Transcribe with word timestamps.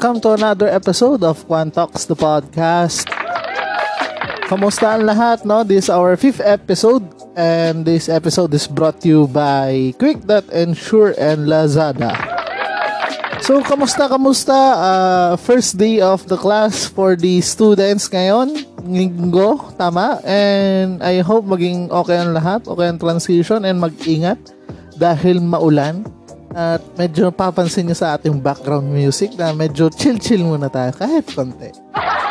Welcome 0.00 0.24
to 0.24 0.32
another 0.32 0.64
episode 0.64 1.20
of 1.20 1.44
Quan 1.44 1.68
Talks 1.68 2.08
the 2.08 2.16
podcast. 2.16 3.04
Kamusta 4.48 4.96
ang 4.96 5.04
lahat, 5.04 5.44
no? 5.44 5.60
This 5.60 5.84
is 5.84 5.88
our 5.92 6.16
fifth 6.16 6.40
episode 6.40 7.04
and 7.36 7.84
this 7.84 8.08
episode 8.08 8.48
is 8.56 8.64
brought 8.64 9.04
to 9.04 9.12
you 9.12 9.22
by 9.28 9.92
quick 10.00 10.24
Quick.insure 10.24 11.20
and 11.20 11.44
Lazada. 11.44 12.16
So, 13.44 13.60
kamusta, 13.60 14.08
kamusta? 14.08 14.56
Uh, 14.56 15.30
first 15.36 15.76
day 15.76 16.00
of 16.00 16.24
the 16.32 16.40
class 16.40 16.88
for 16.88 17.12
the 17.12 17.44
students 17.44 18.08
ngayon. 18.08 18.56
Linggo, 18.80 19.76
tama? 19.76 20.24
And 20.24 21.04
I 21.04 21.20
hope 21.20 21.44
maging 21.44 21.92
okay 21.92 22.24
ang 22.24 22.32
lahat, 22.32 22.64
okay 22.64 22.88
ang 22.88 22.96
transition 22.96 23.68
and 23.68 23.76
mag-ingat 23.76 24.40
dahil 24.96 25.44
maulan 25.44 26.08
at 26.50 26.82
medyo 26.98 27.30
papansin 27.30 27.86
nyo 27.86 27.94
sa 27.94 28.18
ating 28.18 28.42
background 28.42 28.90
music 28.90 29.38
na 29.38 29.54
medyo 29.54 29.86
chill-chill 29.86 30.42
muna 30.42 30.66
tayo 30.66 30.90
kahit 30.94 31.26
konti. 31.30 31.70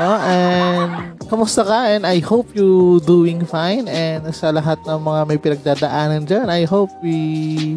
No? 0.00 0.16
And 0.24 1.20
kamusta 1.28 1.62
ka? 1.62 1.92
And 1.92 2.08
I 2.08 2.18
hope 2.24 2.56
you 2.56 2.98
doing 3.04 3.44
fine. 3.44 3.86
And 3.86 4.32
sa 4.32 4.50
lahat 4.50 4.80
ng 4.88 4.98
mga 4.98 5.20
may 5.28 5.38
pinagdadaanan 5.38 6.24
dyan, 6.24 6.48
I 6.48 6.64
hope 6.64 6.88
we 7.04 7.76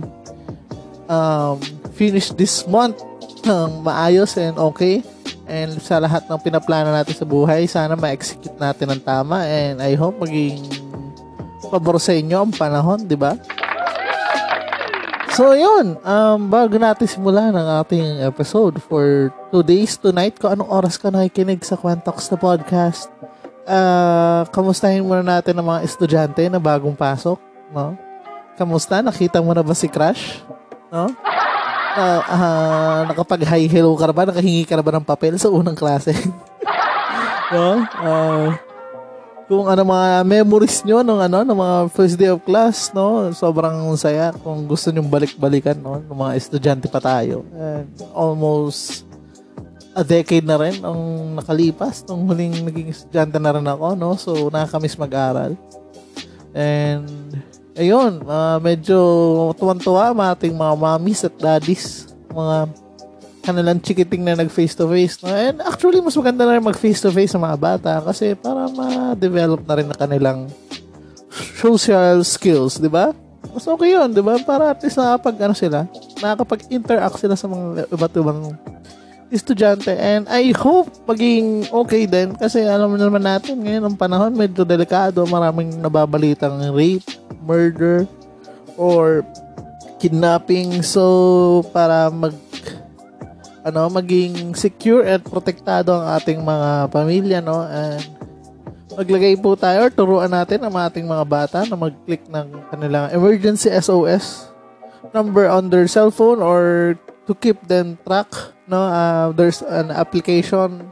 um, 1.11 1.59
finish 1.94 2.31
this 2.33 2.63
month 2.66 3.03
ng 3.44 3.83
maayos 3.83 4.39
and 4.39 4.55
okay. 4.57 5.03
And 5.44 5.75
sa 5.83 6.00
lahat 6.00 6.23
ng 6.31 6.39
pinaplano 6.39 6.95
natin 6.95 7.19
sa 7.19 7.28
buhay, 7.28 7.67
sana 7.67 8.00
ma-execute 8.00 8.55
natin 8.57 8.95
ng 8.95 9.02
tama. 9.03 9.44
And 9.44 9.83
I 9.83 10.00
hope 10.00 10.17
maging 10.23 10.63
pabor 11.67 12.00
sa 12.00 12.16
inyo 12.16 12.47
ang 12.47 12.53
panahon, 12.55 13.03
di 13.05 13.19
ba? 13.19 13.35
So, 15.34 15.58
yun. 15.58 15.98
Um, 16.06 16.45
bago 16.45 16.78
natin 16.78 17.09
simulan 17.09 17.58
ang 17.58 17.81
ating 17.81 18.22
episode 18.22 18.78
for 18.86 19.34
today's 19.50 19.98
tonight, 19.98 20.38
kung 20.38 20.53
anong 20.53 20.70
oras 20.70 20.94
ka 20.94 21.09
nakikinig 21.09 21.66
sa 21.66 21.73
Quantox 21.73 22.30
na 22.30 22.38
podcast, 22.38 23.09
uh, 23.66 24.45
kamustahin 24.53 25.02
muna 25.02 25.25
natin 25.25 25.58
ang 25.58 25.66
mga 25.66 25.90
estudyante 25.90 26.45
na 26.45 26.62
bagong 26.62 26.94
pasok, 26.94 27.42
no? 27.73 27.98
Kamusta? 28.53 29.02
Nakita 29.02 29.42
mo 29.42 29.58
na 29.58 29.66
ba 29.66 29.73
si 29.73 29.90
Crush? 29.90 30.46
No? 30.94 31.09
Uh, 31.97 32.22
uh, 32.30 33.00
nakapag-hi 33.09 33.66
hello 33.66 33.97
ka 33.97 34.06
na 34.06 34.13
ba? 34.13 34.30
Nakahingi 34.30 34.69
ka 34.69 34.78
na 34.78 34.86
ba 34.86 34.94
ng 34.94 35.06
papel 35.06 35.34
sa 35.41 35.50
unang 35.50 35.74
klase? 35.74 36.13
no? 37.57 37.81
Uh, 37.97 38.53
kung 39.48 39.68
ano 39.68 39.84
mga 39.84 40.24
memories 40.24 40.84
nyo 40.88 41.04
ng 41.04 41.20
ano 41.20 41.38
ng 41.44 41.58
mga 41.58 41.78
first 41.92 42.16
day 42.16 42.31
of 42.31 42.40
class 42.44 42.92
no? 42.96 43.31
Sobrang 43.36 43.76
saya 44.00 44.31
kung 44.31 44.64
gusto 44.64 44.90
niyo 44.90 45.04
balik-balikan 45.04 45.76
no? 45.80 46.00
Ng 46.00 46.18
mga 46.18 46.34
estudyante 46.40 46.88
pa 46.88 47.04
tayo. 47.04 47.44
And 47.56 47.90
almost 48.16 49.04
a 49.94 50.02
decade 50.02 50.48
na 50.48 50.58
rin 50.58 50.81
ang 50.81 51.00
nakalipas 51.38 52.02
nung 52.08 52.26
huling 52.26 52.66
naging 52.66 52.90
estudyante 52.90 53.38
na 53.38 53.54
rin 53.54 53.68
ako 53.68 53.88
no? 54.00 54.16
So 54.16 54.48
nakakamiss 54.48 54.96
mag-aral. 54.96 55.60
And 56.54 57.10
ayun 57.75 58.24
uh, 58.24 58.62
medyo 58.62 58.98
tuwan-tuwa 59.58 60.14
mga 60.14 60.31
ating 60.38 60.56
mga 60.56 60.74
mommies 60.78 61.25
at 61.25 61.36
daddies 61.36 62.14
mga 62.30 62.82
kanilang 63.44 63.84
chikiting 63.84 64.24
na 64.24 64.40
nag 64.40 64.48
face 64.48 64.72
to 64.74 64.88
face 64.88 65.20
no? 65.20 65.30
and 65.30 65.59
actually 65.68 66.00
mas 66.00 66.16
maganda 66.16 66.48
na 66.48 66.56
rin 66.56 66.64
mag 66.64 66.80
face 66.80 67.04
to 67.04 67.12
face 67.12 67.36
sa 67.36 67.40
mga 67.44 67.59
bata 67.59 67.94
kasi 68.08 68.34
para 68.40 68.72
ma-develop 68.72 69.62
na 69.68 69.76
rin 69.76 69.88
na 69.92 69.98
kanilang 70.00 70.48
social 71.59 72.24
skills 72.24 72.80
di 72.80 72.88
ba? 72.88 73.12
Mas 73.52 73.68
okay 73.68 73.94
yun 73.94 74.09
di 74.16 74.24
ba? 74.24 74.40
Para 74.42 74.72
at 74.72 74.80
least 74.80 74.96
nakapag 74.96 75.36
ano 75.44 75.54
sila 75.54 75.86
nakakapag-interact 76.24 77.20
sila 77.20 77.36
sa 77.36 77.52
mga 77.52 77.92
iba't 77.92 78.16
ibang 78.16 78.56
estudyante. 79.34 79.92
And 79.92 80.30
I 80.31 80.56
hope 80.56 80.88
maging 81.04 81.68
okay 81.68 82.08
din 82.08 82.40
kasi 82.40 82.64
alam 82.64 82.96
naman 82.96 83.28
natin 83.28 83.60
ngayon 83.60 83.84
ang 83.84 83.96
panahon 84.00 84.31
medyo 84.31 84.64
delikado. 84.64 85.28
Maraming 85.28 85.84
nababalitang 85.84 86.72
rape 86.72 87.04
murder 87.44 88.08
or 88.80 89.28
kidnapping. 90.00 90.80
So 90.86 91.68
para 91.75 92.08
mag 92.08 92.31
ano, 93.63 93.88
maging 93.88 94.53
secure 94.53 95.07
at 95.07 95.24
protektado 95.24 95.96
ang 95.96 96.19
ating 96.19 96.44
mga 96.44 96.69
pamilya, 96.91 97.40
no? 97.40 97.63
And 97.63 98.03
maglagay 98.94 99.40
po 99.40 99.56
tayo 99.56 99.88
or 99.88 99.91
turuan 99.91 100.29
natin 100.29 100.62
ang 100.62 100.75
ating 100.75 101.07
mga 101.07 101.25
bata 101.25 101.59
na 101.66 101.79
mag-click 101.79 102.28
ng 102.29 102.47
kanilang 102.69 103.09
emergency 103.09 103.72
SOS 103.72 104.51
number 105.16 105.50
on 105.50 105.72
their 105.72 105.90
cellphone 105.90 106.44
or 106.44 106.94
to 107.25 107.34
keep 107.34 107.57
them 107.66 107.96
track, 108.03 108.28
no? 108.68 108.84
Uh, 108.84 109.31
there's 109.31 109.63
an 109.63 109.90
application 109.95 110.91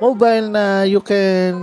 mobile 0.00 0.48
na 0.48 0.88
you 0.88 1.04
can 1.04 1.54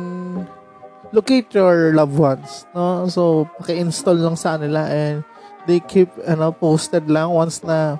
locate 1.09 1.49
your 1.57 1.95
loved 1.97 2.15
ones, 2.15 2.69
no? 2.77 3.09
So, 3.09 3.49
paki-install 3.57 4.21
lang 4.21 4.37
sa 4.37 4.61
nila 4.61 4.85
and 4.93 5.25
they 5.65 5.81
keep 5.81 6.13
ano 6.29 6.53
posted 6.53 7.09
lang 7.09 7.33
once 7.33 7.65
na 7.65 7.97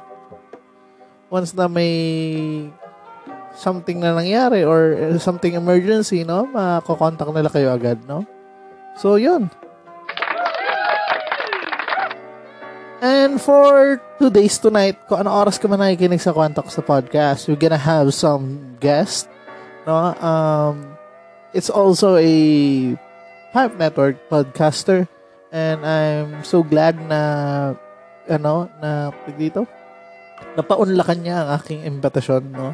once 1.36 1.52
na 1.52 1.68
may 1.68 1.92
something 3.52 4.00
na 4.00 4.16
nangyari 4.16 4.64
or 4.64 4.96
something 5.20 5.52
emergency, 5.52 6.24
no? 6.24 6.48
Makakontakt 6.48 7.36
nila 7.36 7.52
kayo 7.52 7.76
agad, 7.76 8.00
no? 8.08 8.24
So, 8.96 9.20
yun. 9.20 9.52
And 13.04 13.36
for 13.38 14.00
today's 14.18 14.56
tonight, 14.56 14.96
kung 15.12 15.28
ano 15.28 15.36
oras 15.36 15.60
ka 15.60 15.68
man 15.68 15.84
nakikinig 15.84 16.24
sa 16.24 16.32
Quantox 16.32 16.80
sa 16.80 16.82
podcast, 16.82 17.52
we're 17.52 17.60
gonna 17.60 17.80
have 17.80 18.16
some 18.16 18.80
guests, 18.80 19.28
no? 19.84 20.16
Um, 20.24 20.96
it's 21.52 21.68
also 21.68 22.16
a 22.16 22.34
Pipe 23.52 23.76
Network 23.76 24.18
podcaster 24.32 25.08
and 25.52 25.84
I'm 25.84 26.44
so 26.48 26.64
glad 26.64 26.96
na 27.08 27.76
ano, 28.26 28.72
na 28.80 29.12
dito, 29.36 29.68
napaunlakan 30.56 31.20
niya 31.20 31.36
ang 31.44 31.50
aking 31.60 31.84
imbitasyon, 31.84 32.44
no? 32.52 32.72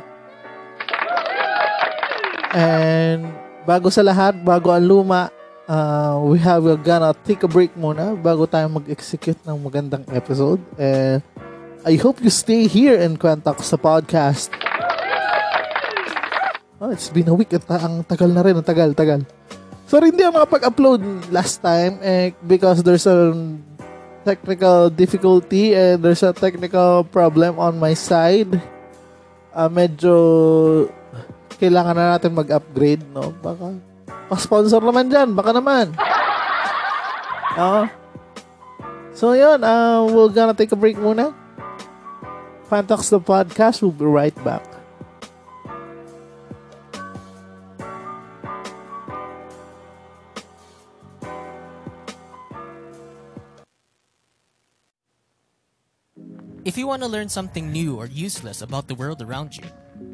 And 2.52 3.32
bago 3.64 3.88
sa 3.88 4.04
lahat, 4.04 4.44
bago 4.44 4.76
ang 4.76 4.84
luma, 4.84 5.32
uh, 5.72 6.20
we 6.20 6.38
have 6.44 6.68
we're 6.68 6.80
gonna 6.80 7.16
take 7.24 7.42
a 7.44 7.50
break 7.50 7.72
muna 7.80 8.14
bago 8.20 8.44
tayo 8.44 8.68
mag-execute 8.68 9.40
ng 9.48 9.58
magandang 9.64 10.04
episode. 10.12 10.60
And 10.76 11.24
I 11.82 11.98
hope 11.98 12.22
you 12.22 12.30
stay 12.30 12.70
here 12.70 13.00
in 13.00 13.18
Quantox 13.18 13.66
sa 13.66 13.78
podcast. 13.80 14.54
Oh, 16.82 16.90
it's 16.90 17.14
been 17.14 17.30
a 17.30 17.36
week. 17.38 17.54
Ang, 17.54 17.66
ang 17.70 17.96
tagal 18.06 18.30
na 18.34 18.42
rin. 18.42 18.58
Ang 18.58 18.66
tagal, 18.66 18.98
tagal. 18.98 19.22
So, 19.86 20.02
hindi 20.02 20.24
ako 20.24 20.42
makapag-upload 20.42 21.30
last 21.30 21.62
time 21.62 22.02
eh, 22.02 22.34
because 22.42 22.82
there's 22.82 23.06
a 23.06 23.36
technical 24.24 24.90
difficulty 24.90 25.74
and 25.74 26.02
there's 26.02 26.24
a 26.24 26.34
technical 26.34 27.04
problem 27.04 27.58
on 27.58 27.78
my 27.78 27.94
side. 27.94 28.62
Uh, 29.52 29.68
medyo 29.68 30.16
kailangan 31.60 31.94
na 31.94 32.06
natin 32.18 32.34
mag-upgrade, 32.34 33.04
no? 33.12 33.36
Baka 33.44 33.76
pa-sponsor 34.32 34.80
naman 34.82 35.12
dyan. 35.12 35.36
Baka 35.36 35.52
naman. 35.54 35.94
Uh, 37.52 37.84
so, 39.12 39.36
yun. 39.36 39.60
Uh, 39.60 40.08
we're 40.08 40.32
gonna 40.32 40.56
take 40.56 40.72
a 40.72 40.80
break 40.80 40.96
muna. 40.96 41.36
Fantox 42.72 43.12
the 43.12 43.20
podcast. 43.20 43.84
We'll 43.84 43.92
be 43.92 44.08
right 44.08 44.32
back. 44.48 44.71
If 56.72 56.78
you 56.78 56.88
want 56.88 57.04
to 57.04 57.10
learn 57.10 57.28
something 57.28 57.70
new 57.70 57.98
or 57.98 58.06
useless 58.06 58.62
about 58.62 58.88
the 58.88 58.96
world 58.96 59.22
around 59.22 59.58
you, 59.58 59.66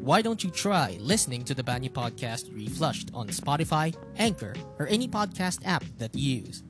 why 0.02 0.22
don't 0.22 0.42
you 0.42 0.50
try 0.50 0.98
listening 0.98 1.44
to 1.44 1.54
the 1.54 1.62
Banyo 1.62 1.88
Podcast 1.88 2.52
Reflushed 2.52 3.14
on 3.14 3.28
Spotify, 3.28 3.94
Anchor, 4.16 4.56
or 4.76 4.88
any 4.88 5.06
podcast 5.06 5.64
app 5.64 5.84
that 5.98 6.12
you 6.16 6.42
use? 6.42 6.64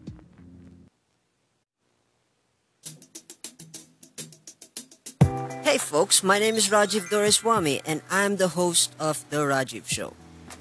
Hey 5.65 5.79
folks, 5.79 6.23
my 6.23 6.39
name 6.39 6.57
is 6.57 6.69
Rajiv 6.69 7.09
Doreswamy 7.09 7.81
and 7.87 8.03
I'm 8.11 8.37
the 8.37 8.49
host 8.49 8.93
of 9.01 9.25
The 9.31 9.39
Rajiv 9.39 9.89
Show. 9.89 10.13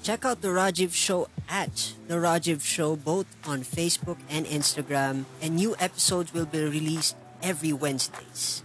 Check 0.02 0.24
out 0.24 0.40
The 0.40 0.48
Rajiv 0.48 0.94
Show 0.94 1.28
at 1.50 1.92
The 2.08 2.14
Rajiv 2.14 2.62
Show 2.62 2.96
both 2.96 3.26
on 3.44 3.60
Facebook 3.60 4.16
and 4.30 4.46
Instagram 4.46 5.26
and 5.42 5.54
new 5.54 5.76
episodes 5.78 6.32
will 6.32 6.46
be 6.46 6.64
released 6.64 7.14
every 7.42 7.74
Wednesdays. 7.74 8.64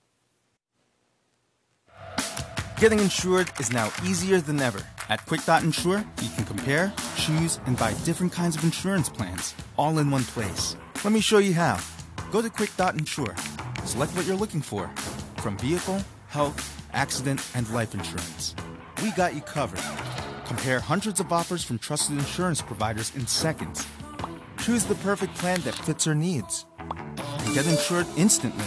Getting 2.81 2.97
insured 3.01 3.51
is 3.59 3.71
now 3.71 3.93
easier 4.03 4.41
than 4.41 4.59
ever. 4.59 4.81
At 5.07 5.23
Quick.insure, 5.27 6.03
you 6.19 6.29
can 6.29 6.45
compare, 6.45 6.91
choose, 7.15 7.59
and 7.67 7.77
buy 7.77 7.93
different 8.05 8.33
kinds 8.33 8.55
of 8.55 8.63
insurance 8.63 9.07
plans 9.07 9.53
all 9.77 9.99
in 9.99 10.09
one 10.09 10.23
place. 10.23 10.75
Let 11.03 11.13
me 11.13 11.21
show 11.21 11.37
you 11.37 11.53
how. 11.53 11.77
Go 12.31 12.41
to 12.41 12.49
Quick.insure. 12.49 13.35
Select 13.85 14.15
what 14.15 14.25
you're 14.25 14.35
looking 14.35 14.61
for 14.61 14.89
from 15.37 15.59
vehicle, 15.59 16.01
health, 16.29 16.57
accident, 16.91 17.47
and 17.53 17.69
life 17.69 17.93
insurance. 17.93 18.55
We 19.03 19.11
got 19.11 19.35
you 19.35 19.41
covered. 19.41 19.83
Compare 20.47 20.79
hundreds 20.79 21.19
of 21.19 21.31
offers 21.31 21.63
from 21.63 21.77
trusted 21.77 22.17
insurance 22.17 22.63
providers 22.63 23.15
in 23.15 23.27
seconds. 23.27 23.85
Choose 24.57 24.85
the 24.85 24.95
perfect 24.95 25.35
plan 25.35 25.61
that 25.65 25.75
fits 25.75 26.07
your 26.07 26.15
needs. 26.15 26.65
And 26.79 27.53
get 27.53 27.67
insured 27.67 28.07
instantly. 28.17 28.65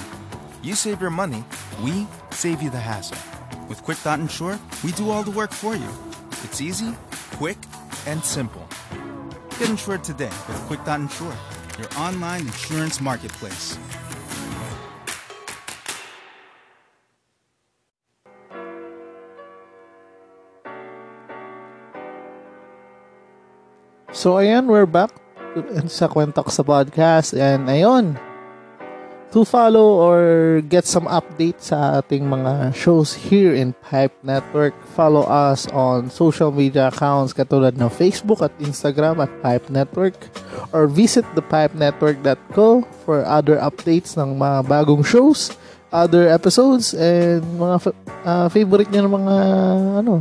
You 0.63 0.77
save 0.77 1.01
your 1.01 1.11
money, 1.11 1.45
we 1.83 2.07
save 2.31 2.63
you 2.63 2.71
the 2.71 2.79
hassle. 2.79 3.34
With 3.69 3.83
Quick.insure, 3.83 4.21
Insure, 4.21 4.59
we 4.85 4.93
do 4.93 5.11
all 5.11 5.23
the 5.23 5.31
work 5.31 5.53
for 5.53 5.75
you. 5.75 5.89
It's 6.45 6.61
easy, 6.61 6.93
quick, 7.41 7.57
and 8.07 8.23
simple. 8.23 8.67
Get 9.59 9.71
insured 9.71 10.05
today 10.05 10.33
with 10.49 10.61
Quick.insure, 10.67 11.33
Insure, 11.33 11.37
your 11.79 11.89
online 11.97 12.43
insurance 12.43 13.01
marketplace. 13.01 13.79
So, 24.13 24.41
ayan, 24.41 24.71
we're 24.71 24.87
back 24.87 25.11
sa 25.91 26.09
Kwentok 26.09 26.49
sa 26.49 26.63
podcast. 26.65 27.37
And, 27.37 27.69
ayun, 27.69 28.17
to 29.35 29.43
follow 29.43 29.99
or 29.99 30.63
get 30.71 30.87
some 30.87 31.11
updates 31.11 31.75
sa 31.75 31.99
ating 31.99 32.23
mga 32.23 32.71
shows 32.71 33.19
here 33.19 33.51
in 33.51 33.75
Pipe 33.83 34.15
Network, 34.23 34.71
follow 34.95 35.27
us 35.27 35.67
on 35.75 36.07
social 36.07 36.55
media 36.55 36.95
accounts 36.95 37.35
katulad 37.35 37.75
ng 37.75 37.91
Facebook 37.91 38.47
at 38.47 38.55
Instagram 38.63 39.19
at 39.19 39.29
Pipe 39.43 39.67
Network 39.75 40.15
or 40.71 40.87
visit 40.87 41.27
thepipenetwork.co 41.35 42.87
for 43.03 43.27
other 43.27 43.59
updates 43.59 44.15
ng 44.15 44.39
mga 44.39 44.71
bagong 44.71 45.03
shows, 45.03 45.51
other 45.91 46.31
episodes, 46.31 46.95
and 46.95 47.43
mga 47.59 47.91
uh, 48.23 48.47
favorite 48.47 48.87
nyo 48.95 49.03
ng 49.03 49.15
mga 49.19 49.37
ano, 49.99 50.15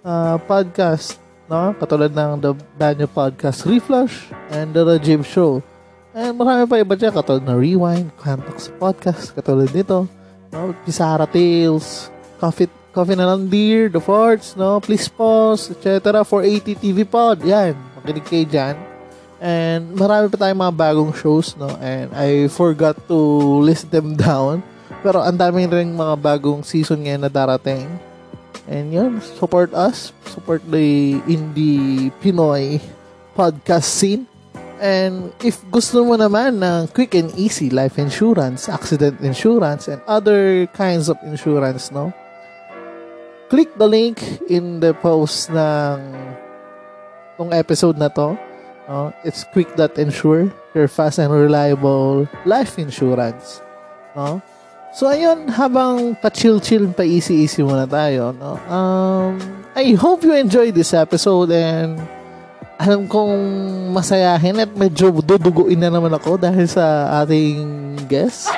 uh, 0.00 0.40
podcast 0.48 1.20
no? 1.52 1.76
Katulad 1.76 2.16
ng 2.16 2.40
The 2.40 2.52
Banyo 2.80 3.04
Podcast 3.04 3.68
Reflush 3.68 4.32
and 4.48 4.72
The 4.72 4.96
Rajiv 4.96 5.28
Show. 5.28 5.60
And 6.18 6.34
marami 6.34 6.66
pa 6.66 6.82
iba 6.82 6.98
dyan, 6.98 7.14
katulad 7.14 7.46
ng 7.46 7.54
Rewind, 7.54 8.10
Quantox 8.18 8.74
Podcast, 8.74 9.30
katulad 9.38 9.70
nito, 9.70 10.10
no? 10.50 10.74
Pisara 10.82 11.30
Tales, 11.30 12.10
Coffee, 12.42 12.66
Coffee 12.90 13.14
na 13.14 13.30
lang 13.30 13.46
Dear, 13.46 13.86
The 13.86 14.02
Farts, 14.02 14.58
no? 14.58 14.82
Please 14.82 15.06
Pause, 15.06 15.78
etc. 15.78 16.26
480 16.26 16.74
TV 16.74 17.06
Pod, 17.06 17.38
yan. 17.46 17.78
Makinig 17.94 18.26
kayo 18.26 18.42
dyan. 18.50 18.74
And 19.38 19.94
marami 19.94 20.26
pa 20.26 20.42
tayong 20.42 20.58
mga 20.58 20.74
bagong 20.74 21.14
shows, 21.14 21.54
no? 21.54 21.70
And 21.78 22.10
I 22.10 22.50
forgot 22.50 22.98
to 23.06 23.18
list 23.62 23.94
them 23.94 24.18
down. 24.26 24.66
Pero 25.06 25.22
ang 25.22 25.38
daming 25.38 25.70
rin 25.70 25.94
mga 25.94 26.18
bagong 26.18 26.66
season 26.66 27.06
ngayon 27.06 27.22
na 27.22 27.30
darating. 27.30 27.86
And 28.66 28.90
yun, 28.90 29.22
support 29.38 29.70
us. 29.70 30.10
Support 30.26 30.66
the 30.66 31.22
indie 31.30 32.10
Pinoy 32.18 32.82
podcast 33.38 33.86
scene. 33.86 34.26
And 34.78 35.34
if 35.42 35.58
gusto 35.70 36.06
mo 36.06 36.14
naman 36.14 36.62
ng 36.62 36.94
quick 36.94 37.14
and 37.18 37.34
easy 37.34 37.70
life 37.70 37.98
insurance, 37.98 38.70
accident 38.70 39.20
insurance, 39.20 39.90
and 39.90 39.98
other 40.06 40.66
kinds 40.72 41.10
of 41.10 41.18
insurance, 41.26 41.90
no? 41.90 42.14
Click 43.50 43.74
the 43.74 43.88
link 43.88 44.22
in 44.46 44.78
the 44.78 44.94
post 44.94 45.50
ng 45.50 45.98
tong 47.38 47.50
episode 47.54 47.98
na 47.98 48.08
to. 48.12 48.38
No? 48.86 49.12
It's 49.24 49.44
quick.insure, 49.54 50.52
your 50.74 50.88
fast 50.88 51.18
and 51.18 51.32
reliable 51.32 52.28
life 52.44 52.78
insurance. 52.78 53.62
No? 54.14 54.42
So, 54.92 55.06
ayun, 55.06 55.52
habang 55.52 56.16
pa-chill-chill, 56.16 56.96
pa-easy-easy 56.96 57.60
muna 57.62 57.84
tayo, 57.84 58.32
no? 58.32 58.56
Um, 58.72 59.36
I 59.76 59.92
hope 59.94 60.24
you 60.24 60.32
enjoyed 60.32 60.74
this 60.74 60.96
episode 60.96 61.52
and 61.52 62.00
alam 62.78 63.10
kong 63.10 63.34
masayahin 63.90 64.62
at 64.62 64.70
medyo 64.70 65.10
duduguin 65.10 65.82
na 65.82 65.90
naman 65.90 66.14
ako 66.14 66.38
dahil 66.38 66.62
sa 66.70 67.10
ating 67.26 67.98
guest. 68.06 68.54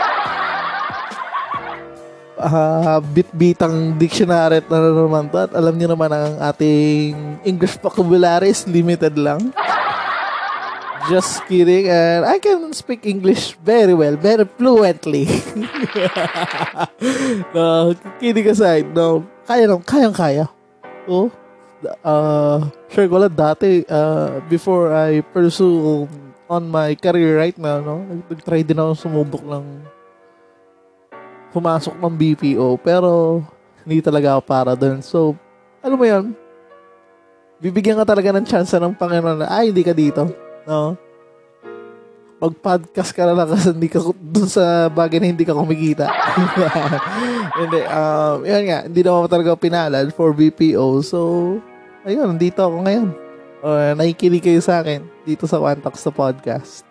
Uh, 2.41 3.01
bit-bitang 3.17 3.97
dictionary 3.97 4.61
na 4.69 4.79
naman 4.81 5.29
to 5.29 5.41
at 5.41 5.53
alam 5.57 5.77
niyo 5.77 5.93
naman 5.93 6.13
ang 6.13 6.37
ating 6.53 7.41
English 7.49 7.81
vocabulary 7.81 8.53
is 8.53 8.69
limited 8.69 9.17
lang. 9.17 9.41
Just 11.09 11.41
kidding. 11.49 11.89
And 11.89 12.29
I 12.29 12.37
can 12.37 12.61
speak 12.77 13.09
English 13.09 13.57
very 13.65 13.97
well, 13.97 14.21
very 14.21 14.45
fluently. 14.45 15.25
no, 17.57 17.97
kidding 18.21 18.53
aside, 18.53 18.93
no, 18.93 19.25
kaya 19.49 19.65
lang, 19.65 19.81
kayang-kaya. 19.81 20.45
Oh, 21.09 21.33
uh, 22.05 22.59
sure 22.93 23.09
ko 23.09 23.17
lang 23.21 23.35
dati, 23.35 23.85
uh, 23.89 24.41
before 24.49 24.93
I 24.93 25.25
pursue 25.25 26.09
on 26.51 26.67
my 26.67 26.99
career 26.99 27.39
right 27.39 27.57
now, 27.57 27.79
no, 27.79 28.03
nag-try 28.27 28.67
din 28.67 28.81
ako 28.81 29.07
sumubok 29.07 29.43
ng 29.47 29.65
pumasok 31.55 31.95
ng 31.99 32.15
BPO, 32.15 32.79
pero 32.83 33.43
hindi 33.83 34.03
talaga 34.03 34.39
ako 34.39 34.43
para 34.47 34.73
doon. 34.75 34.99
So, 35.03 35.35
ano 35.83 35.95
mo 35.95 36.05
yan? 36.07 36.35
Bibigyan 37.61 38.01
ka 38.01 38.07
talaga 38.09 38.33
ng 38.35 38.47
chance 38.47 38.73
ng 38.75 38.97
Panginoon 38.97 39.45
na, 39.45 39.49
ay, 39.51 39.71
hindi 39.71 39.85
ka 39.85 39.95
dito. 39.95 40.27
No? 40.65 40.97
Mag-podcast 42.41 43.13
ka 43.13 43.29
na 43.29 43.37
lang 43.37 43.53
kasi 43.53 43.69
hindi 43.69 43.91
ka 43.93 44.01
dun 44.17 44.49
sa 44.49 44.89
bagay 44.89 45.21
na 45.21 45.29
hindi 45.29 45.45
ka 45.45 45.53
kumikita. 45.53 46.09
hindi, 47.61 47.79
um, 47.85 48.37
yun 48.49 48.65
nga, 48.65 48.79
hindi 48.89 49.01
naman 49.05 49.29
talaga 49.29 49.61
pinalad 49.61 50.09
for 50.17 50.33
BPO. 50.33 51.05
So, 51.05 51.19
ayun, 52.05 52.37
nandito 52.37 52.61
ako 52.65 52.85
ngayon. 52.85 53.09
Uh, 53.61 53.93
nakikinig 53.93 54.41
kayo 54.41 54.61
sa 54.65 54.81
akin 54.81 55.05
dito 55.29 55.45
sa 55.45 55.61
One 55.61 55.81
Talks 55.85 56.01
the 56.01 56.13
Podcast. 56.13 56.89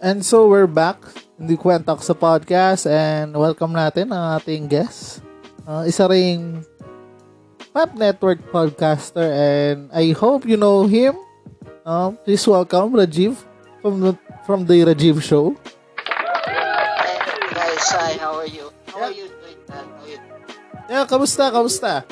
And 0.00 0.24
so, 0.24 0.48
we're 0.48 0.70
back 0.70 0.96
in 1.36 1.44
the 1.44 1.60
Quentox 1.60 2.08
sa 2.08 2.16
podcast 2.16 2.88
and 2.88 3.36
welcome 3.36 3.76
natin 3.76 4.08
ang 4.12 4.40
ating 4.40 4.64
guest. 4.64 5.20
Uh, 5.68 5.84
isa 5.84 6.08
ring 6.08 6.64
Map 7.76 7.92
Network 7.92 8.40
podcaster 8.48 9.24
and 9.24 9.92
I 9.92 10.16
hope 10.16 10.48
you 10.48 10.56
know 10.56 10.88
him. 10.88 11.20
Uh, 11.84 12.16
please 12.24 12.44
welcome 12.48 12.96
Rajiv 12.96 13.36
from 13.84 14.00
the, 14.00 14.12
from 14.48 14.64
the 14.64 14.88
Rajiv 14.88 15.20
Show. 15.20 15.52
Hey 16.48 17.20
guys, 17.52 17.88
hi, 17.92 18.16
how 18.16 18.40
are 18.40 18.48
you? 18.48 18.72
How 18.88 19.08
are 19.08 19.12
you 19.12 19.28
doing, 19.28 19.60
man? 19.68 19.84
How 19.84 20.00
are 20.00 20.08
you 20.08 20.29
Yeah, 20.90 21.06
kamusta? 21.06 21.54
Kamusta? 21.54 22.02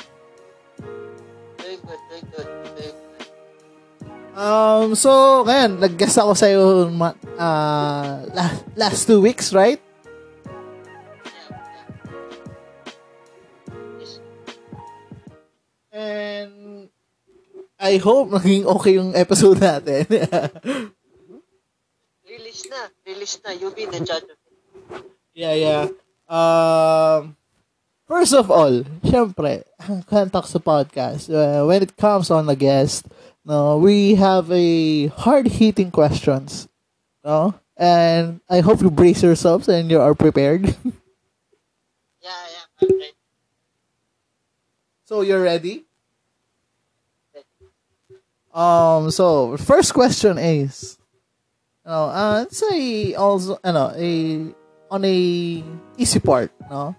Very 1.58 1.82
good, 1.82 1.98
very 2.06 2.22
good. 2.30 2.46
Um, 4.38 4.94
so, 4.94 5.42
ngayon, 5.42 5.82
nag-guess 5.82 6.14
ako 6.22 6.30
sa'yo 6.38 6.86
uh, 6.86 7.10
ah, 7.42 8.22
last, 8.30 8.62
last 8.78 9.00
two 9.10 9.18
weeks, 9.18 9.50
right? 9.50 9.82
And 15.90 16.86
I 17.82 17.98
hope 17.98 18.30
naging 18.30 18.62
okay 18.78 18.94
yung 18.94 19.10
episode 19.18 19.58
natin. 19.58 20.06
Release 22.30 22.62
na. 22.70 22.94
Release 23.02 23.42
na. 23.42 23.58
You'll 23.58 23.74
be 23.74 23.90
in 23.90 23.90
the 23.90 24.06
chat. 24.06 24.22
Yeah, 25.34 25.58
yeah. 25.58 25.90
Um, 26.30 26.30
uh, 26.30 27.20
first 28.08 28.32
of 28.32 28.50
all, 28.50 28.82
syempre, 29.04 29.62
Can't 30.08 30.32
Talk 30.32 30.48
sa 30.48 30.58
podcast, 30.58 31.28
uh, 31.28 31.62
when 31.68 31.84
it 31.84 31.94
comes 31.96 32.32
on 32.32 32.48
a 32.48 32.56
guest, 32.56 33.06
no, 33.44 33.78
we 33.78 34.16
have 34.16 34.50
a 34.50 35.06
hard-hitting 35.08 35.90
questions. 35.92 36.68
No? 37.24 37.54
And 37.76 38.40
I 38.50 38.60
hope 38.60 38.82
you 38.82 38.90
brace 38.90 39.22
yourselves 39.22 39.68
and 39.68 39.90
you 39.90 40.00
are 40.00 40.14
prepared. 40.14 40.74
Yeah, 42.18 42.44
yeah. 42.50 42.66
I'm 42.82 42.98
ready. 42.98 43.14
so 45.06 45.22
you're 45.22 45.40
ready? 45.42 45.86
Um, 48.52 49.10
so 49.10 49.56
first 49.56 49.94
question 49.94 50.36
is, 50.36 50.98
no, 51.86 52.10
uh, 52.10 52.44
it's 52.44 52.62
a 52.68 53.14
also, 53.14 53.58
ano, 53.64 53.92
a 53.96 54.52
on 54.90 55.04
a 55.04 55.64
easy 55.96 56.20
part, 56.20 56.50
no. 56.68 56.96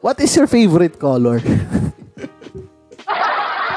What 0.00 0.20
is 0.20 0.36
your 0.36 0.46
favorite 0.46 0.98
color? 0.98 1.42
My 1.42 1.90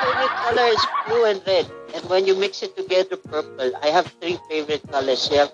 favorite 0.06 0.36
color 0.38 0.68
is 0.70 0.86
blue 1.08 1.25
and 1.25 1.42
red. 1.48 1.66
And 1.96 2.06
when 2.10 2.28
you 2.28 2.36
mix 2.38 2.62
it 2.62 2.78
together, 2.78 3.18
purple. 3.18 3.74
I 3.82 3.88
have 3.88 4.06
three 4.22 4.38
favorite 4.48 4.86
colors. 4.90 5.28
Have 5.30 5.51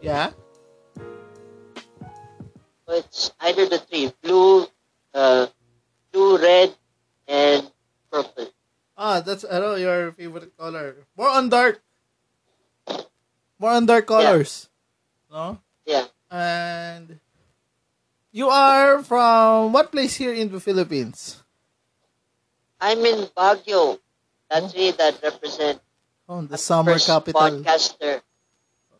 yeah. 0.00 0.30
so 2.86 2.94
it's 2.94 3.32
either 3.40 3.66
the 3.68 3.78
three 3.78 4.12
blue, 4.22 4.66
uh, 5.12 5.46
blue, 6.12 6.38
red, 6.38 6.74
and 7.26 7.70
purple. 8.12 8.48
Ah, 8.96 9.20
that's 9.20 9.44
ano 9.44 9.74
your 9.76 10.12
favorite 10.12 10.56
color. 10.56 11.04
More 11.16 11.28
on 11.28 11.48
dark. 11.48 11.82
More 13.58 13.72
on 13.72 13.86
dark 13.86 14.06
colors. 14.06 14.68
No? 15.30 15.58
Yeah. 15.84 16.06
And 16.30 17.20
you 18.38 18.46
are 18.46 19.02
from 19.02 19.74
what 19.74 19.90
place 19.90 20.14
here 20.14 20.30
in 20.30 20.46
the 20.46 20.62
Philippines? 20.62 21.42
I'm 22.78 23.02
in 23.02 23.26
Baguio. 23.34 23.98
That's 24.46 24.70
me 24.70 24.94
that 24.94 25.18
represent 25.18 25.82
Oh, 26.30 26.46
the 26.46 26.60
summer 26.60 27.00
capital. 27.02 27.40
podcaster. 27.40 28.22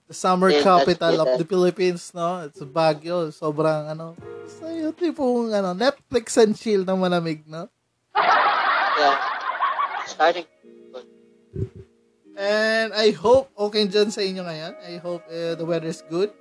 The 0.08 0.16
summer 0.16 0.48
Yeah, 0.50 0.64
capital 0.64 1.20
of 1.20 1.38
the 1.38 1.44
Philippines, 1.44 2.10
no? 2.16 2.48
It's 2.50 2.58
Baguio. 2.64 3.28
Sobrang 3.30 3.92
ano. 3.92 4.16
So, 4.58 4.66
yung 4.66 4.96
tipong 4.96 5.52
ano, 5.52 5.76
Netflix 5.76 6.40
and 6.40 6.56
chill 6.56 6.82
na 6.88 6.96
malamig, 6.96 7.44
no? 7.46 7.68
Yeah. 8.16 9.14
Starting. 10.08 10.48
And 12.34 12.96
I 12.96 13.12
hope 13.12 13.52
okay 13.54 13.84
dyan 13.86 14.08
sa 14.08 14.24
inyo 14.24 14.42
ngayon. 14.42 14.72
I 14.88 14.96
hope 14.98 15.22
uh, 15.28 15.54
the 15.54 15.66
weather 15.68 15.92
is 15.92 16.00
good. 16.08 16.32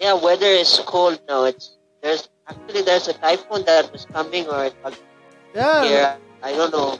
Yeah, 0.00 0.16
weather 0.16 0.48
is 0.48 0.80
cold 0.88 1.20
now. 1.28 1.44
It's 1.44 1.76
there's 2.00 2.32
actually 2.48 2.82
there's 2.82 3.06
a 3.08 3.12
typhoon 3.20 3.68
that 3.68 3.92
was 3.92 4.08
coming 4.08 4.48
or 4.48 4.72
Yeah. 5.52 5.84
here. 5.84 6.08
I 6.40 6.56
don't 6.56 6.72
know. 6.72 6.96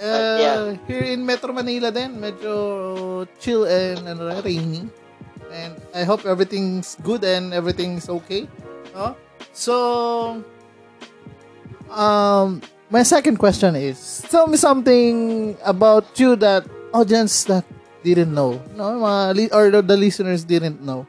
Uh, 0.00 0.36
yeah. 0.40 0.60
Here 0.88 1.04
in 1.04 1.20
Metro 1.28 1.52
Manila 1.52 1.92
then 1.92 2.16
medyo 2.16 3.28
chill 3.36 3.68
and 3.68 4.08
ano, 4.08 4.40
rainy. 4.40 4.88
And 5.52 5.76
I 5.92 6.08
hope 6.08 6.24
everything's 6.24 6.96
good 7.04 7.20
and 7.28 7.52
everything's 7.52 8.08
okay. 8.08 8.48
No? 8.96 9.12
So, 9.52 10.40
um, 11.90 12.62
my 12.88 13.02
second 13.02 13.36
question 13.36 13.74
is, 13.76 14.24
tell 14.30 14.46
me 14.46 14.56
something 14.56 15.58
about 15.66 16.06
you 16.16 16.38
that 16.40 16.64
audience 16.94 17.44
that 17.50 17.66
didn't 18.06 18.32
know. 18.32 18.62
No, 18.78 18.96
mga 18.96 19.52
or 19.52 19.68
the 19.82 19.96
listeners 19.98 20.46
didn't 20.46 20.80
know. 20.80 21.04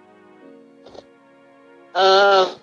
Um, 1.91 2.55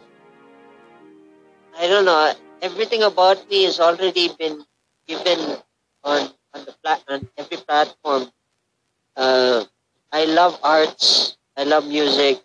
I 1.76 1.84
don't 1.86 2.04
know. 2.04 2.32
Everything 2.62 3.02
about 3.02 3.48
me 3.50 3.64
has 3.64 3.78
already 3.78 4.32
been 4.38 4.64
given 5.06 5.60
on 6.02 6.32
on 6.54 6.64
the 6.64 6.72
plat 6.82 7.04
on 7.08 7.28
every 7.36 7.58
platform. 7.58 8.32
Uh, 9.14 9.64
I 10.10 10.24
love 10.24 10.58
arts. 10.64 11.36
I 11.56 11.64
love 11.64 11.86
music. 11.86 12.40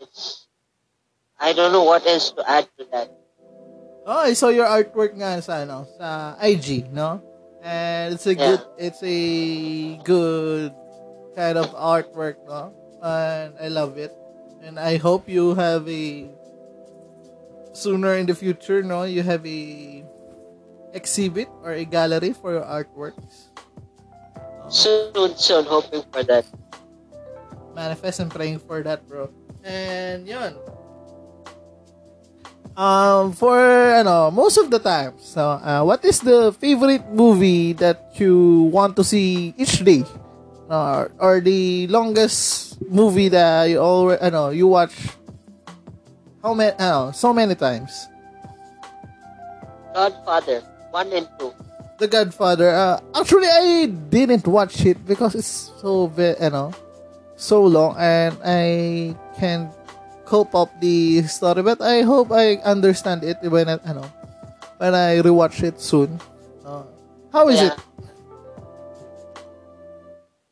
It's 0.00 0.48
I 1.38 1.52
don't 1.52 1.72
know 1.72 1.84
what 1.84 2.06
else 2.06 2.32
to 2.32 2.42
add 2.48 2.66
to 2.78 2.88
that. 2.92 3.12
Oh, 4.06 4.24
I 4.24 4.32
saw 4.32 4.48
your 4.48 4.66
artwork 4.66 5.12
nga 5.20 5.40
sa 5.44 5.64
ano, 5.68 5.84
sa 6.00 6.36
IG, 6.40 6.88
no? 6.92 7.20
And 7.60 8.16
it's 8.16 8.26
a 8.26 8.32
Yeah. 8.32 8.56
good 8.56 8.62
it's 8.80 9.02
a 9.04 9.18
good 10.00 10.72
kind 11.36 11.60
of 11.60 11.68
artwork, 11.76 12.40
no? 12.48 12.72
And 13.04 13.52
I 13.60 13.68
love 13.68 14.00
it. 14.00 14.12
And 14.64 14.80
I 14.80 14.96
hope 14.96 15.28
you 15.28 15.54
have 15.54 15.84
a 15.84 16.24
sooner 17.76 18.16
in 18.16 18.24
the 18.24 18.34
future, 18.34 18.82
no? 18.82 19.04
You 19.04 19.22
have 19.22 19.44
a 19.44 20.02
exhibit 20.96 21.48
or 21.60 21.72
a 21.76 21.84
gallery 21.84 22.32
for 22.32 22.56
your 22.56 22.64
artworks. 22.64 23.52
Soon, 24.72 25.36
soon, 25.36 25.64
hoping 25.68 26.02
for 26.08 26.24
that. 26.24 26.48
manifest 27.74 28.20
and 28.20 28.30
praying 28.30 28.62
for 28.62 28.80
that, 28.86 29.02
bro. 29.10 29.28
And 29.66 30.26
yun. 30.26 30.54
Um, 32.78 33.34
for 33.34 33.58
ano, 33.94 34.30
most 34.30 34.58
of 34.58 34.70
the 34.70 34.78
time, 34.78 35.14
so 35.18 35.58
uh, 35.62 35.82
what 35.82 36.02
is 36.04 36.18
the 36.18 36.50
favorite 36.58 37.06
movie 37.10 37.72
that 37.74 38.14
you 38.18 38.70
want 38.70 38.96
to 38.96 39.04
see 39.04 39.54
each 39.58 39.84
day, 39.84 40.02
or, 40.68 41.10
or 41.18 41.40
the 41.40 41.86
longest 41.88 42.80
movie 42.90 43.28
that 43.28 43.64
you 43.70 43.78
already, 43.78 44.30
know 44.30 44.50
you 44.50 44.66
watch? 44.66 44.94
How 46.42 46.54
many? 46.54 46.72
Ano, 46.78 47.12
so 47.12 47.32
many 47.32 47.54
times. 47.54 48.08
Godfather 49.94 50.60
one 50.90 51.12
and 51.12 51.28
two. 51.38 51.52
The 51.98 52.08
Godfather. 52.08 52.70
Uh, 52.74 53.00
actually, 53.14 53.46
I 53.48 53.86
didn't 53.86 54.46
watch 54.46 54.84
it 54.84 54.98
because 55.06 55.34
it's 55.34 55.70
so 55.80 56.08
ve- 56.08 56.34
you 56.40 56.50
know, 56.50 56.72
so 57.36 57.62
long, 57.62 57.94
and 57.96 58.36
I 58.44 59.14
can't 59.38 59.70
cope 60.26 60.54
up 60.54 60.68
the 60.80 61.22
story. 61.30 61.62
But 61.62 61.80
I 61.80 62.02
hope 62.02 62.32
I 62.32 62.56
understand 62.66 63.22
it 63.22 63.38
when 63.46 63.68
I, 63.68 63.78
you 63.86 63.94
know, 63.94 64.08
when 64.78 64.94
I 64.94 65.22
rewatch 65.22 65.62
it 65.62 65.80
soon. 65.80 66.18
Uh, 66.66 66.82
how 67.32 67.48
is 67.48 67.60
Yeah. 67.62 67.72
it? 67.72 67.78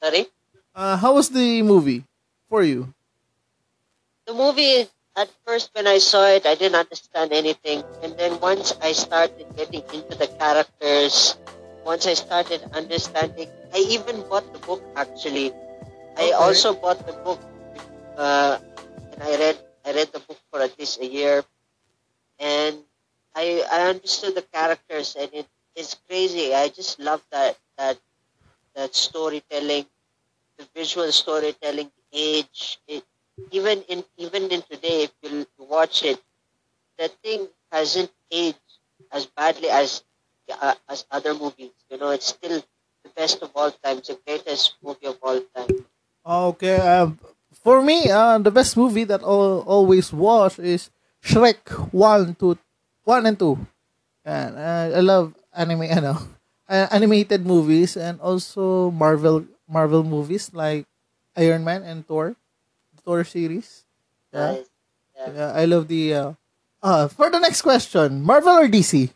Sorry. 0.02 0.26
Uh, 0.74 0.96
how 0.96 1.14
was 1.14 1.30
the 1.30 1.62
movie 1.62 2.04
for 2.48 2.62
you? 2.62 2.92
the 4.26 4.34
movie 4.34 4.88
at 5.16 5.28
first 5.44 5.70
when 5.74 5.86
I 5.86 5.98
saw 5.98 6.26
it, 6.26 6.46
I 6.46 6.54
didn't 6.54 6.78
understand 6.78 7.32
anything, 7.32 7.84
and 8.02 8.16
then 8.16 8.40
once 8.40 8.72
I 8.80 8.92
started 8.92 9.46
getting 9.56 9.82
into 9.92 10.16
the 10.16 10.26
characters, 10.26 11.36
once 11.84 12.06
I 12.06 12.14
started 12.14 12.62
understanding, 12.72 13.48
I 13.74 13.78
even 13.92 14.22
bought 14.28 14.46
the 14.52 14.58
book. 14.60 14.82
Actually, 14.96 15.52
I 16.16 16.32
also 16.32 16.72
bought 16.72 17.04
the 17.06 17.12
book, 17.12 17.40
uh, 18.16 18.58
and 19.12 19.22
I 19.22 19.36
read 19.36 19.58
I 19.84 19.92
read 19.92 20.12
the 20.12 20.20
book 20.20 20.38
for 20.50 20.62
at 20.62 20.78
least 20.78 21.00
a 21.00 21.06
year, 21.06 21.44
and 22.38 22.78
I 23.34 23.66
I 23.70 23.90
understood 23.90 24.34
the 24.34 24.46
characters, 24.48 25.16
and 25.18 25.28
it 25.34 25.48
is 25.76 25.96
crazy. 26.08 26.54
I 26.54 26.68
just 26.68 26.98
love 27.00 27.20
that 27.32 27.58
that 27.76 27.98
that 28.74 28.94
storytelling, 28.94 29.86
the 30.58 30.66
visual 30.74 31.10
storytelling, 31.12 31.90
age. 32.12 32.78
It, 32.86 33.04
even 33.50 33.82
in 33.88 34.04
even 34.18 34.50
in 34.50 34.62
today, 34.62 35.08
if 35.08 35.12
you 35.22 35.46
watch 35.58 36.02
it, 36.04 36.20
the 36.98 37.08
thing 37.22 37.48
hasn't 37.70 38.12
aged 38.30 38.58
as 39.10 39.26
badly 39.26 39.68
as 39.68 40.04
uh, 40.60 40.74
as 40.88 41.06
other 41.10 41.34
movies. 41.34 41.72
You 41.90 41.98
know, 41.98 42.10
it's 42.10 42.28
still 42.28 42.62
the 43.04 43.10
best 43.16 43.42
of 43.42 43.50
all 43.54 43.70
times, 43.70 44.08
the 44.08 44.18
greatest 44.26 44.76
movie 44.82 45.06
of 45.06 45.18
all 45.22 45.40
time. 45.56 45.84
Okay, 46.24 46.76
um, 46.76 47.18
for 47.62 47.82
me, 47.82 48.10
uh, 48.10 48.38
the 48.38 48.50
best 48.50 48.76
movie 48.76 49.04
that 49.04 49.22
I 49.22 49.26
always 49.26 50.12
watch 50.12 50.58
is 50.58 50.90
Shrek 51.22 51.92
1, 51.92 52.36
2, 52.36 52.58
1 53.04 53.26
and 53.26 53.38
2. 53.38 53.58
And 54.24 54.56
uh, 54.56 54.96
I 54.96 55.00
love 55.00 55.34
anime, 55.54 55.82
ano, 55.90 56.18
uh, 56.68 56.86
animated 56.90 57.46
movies 57.46 57.96
and 57.96 58.20
also 58.20 58.90
Marvel 58.90 59.44
Marvel 59.68 60.04
movies 60.04 60.50
like 60.52 60.86
Iron 61.36 61.64
Man 61.64 61.82
and 61.82 62.06
Thor, 62.06 62.36
the 62.94 63.02
Thor 63.02 63.24
series. 63.24 63.84
Yeah, 64.32 64.52
Nice. 64.58 64.66
Yeah. 65.16 65.30
yeah 65.34 65.52
I 65.54 65.64
love 65.64 65.88
the. 65.88 66.14
Uh, 66.14 66.32
uh, 66.82 67.08
for 67.08 67.30
the 67.30 67.38
next 67.38 67.62
question, 67.62 68.22
Marvel 68.22 68.58
or 68.58 68.68
DC? 68.68 69.10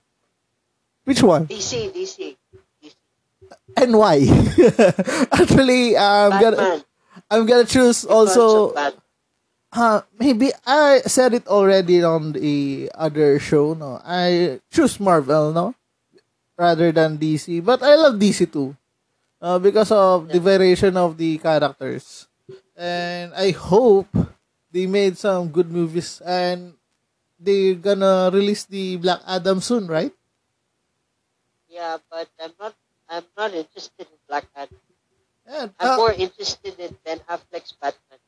Which 1.05 1.23
one 1.23 1.47
DC, 1.47 1.93
DC, 1.95 2.37
DC. 2.83 2.95
and 3.77 3.97
why? 3.97 4.27
Actually, 5.33 5.97
I'm 5.97 6.35
gonna 6.41 6.83
I'm 7.31 7.47
gonna 7.47 7.65
choose 7.65 8.03
Because 8.03 8.37
also. 8.37 8.75
uh, 9.73 10.01
maybe 10.19 10.51
I 10.67 11.01
said 11.07 11.35
it 11.35 11.47
already 11.47 12.03
on 12.03 12.33
the 12.33 12.91
other 12.95 13.39
show, 13.39 13.75
no. 13.75 14.01
I 14.05 14.61
choose 14.71 14.99
Marvel, 14.99 15.53
no, 15.53 15.75
rather 16.57 16.93
than 16.93 17.19
DC. 17.19 17.65
But 17.65 17.83
I 17.83 17.95
love 17.95 18.17
DC 18.19 18.51
too, 18.51 18.77
uh, 19.41 19.59
because 19.59 19.93
of 19.93 20.29
the 20.29 20.41
variation 20.41 20.97
of 20.97 21.17
the 21.17 21.39
characters, 21.39 22.27
and 22.77 23.33
I 23.35 23.51
hope 23.53 24.09
they 24.73 24.87
made 24.87 25.17
some 25.17 25.49
good 25.49 25.71
movies 25.71 26.21
and 26.25 26.75
they're 27.39 27.77
gonna 27.77 28.31
release 28.33 28.65
the 28.65 28.97
Black 28.97 29.21
Adam 29.27 29.61
soon, 29.61 29.87
right? 29.87 30.13
Yeah, 31.69 31.99
but 32.11 32.29
I'm 32.41 32.53
not. 32.59 32.75
I'm 33.09 33.25
not 33.37 33.55
interested 33.55 34.09
in 34.09 34.19
Black 34.27 34.47
Adam. 34.57 34.81
And, 35.47 35.71
I'm 35.79 35.91
uh, 35.95 35.97
more 35.97 36.13
interested 36.13 36.75
in 36.81 36.97
Ben 37.05 37.21
Affleck's 37.31 37.73
Batman. 37.79 38.19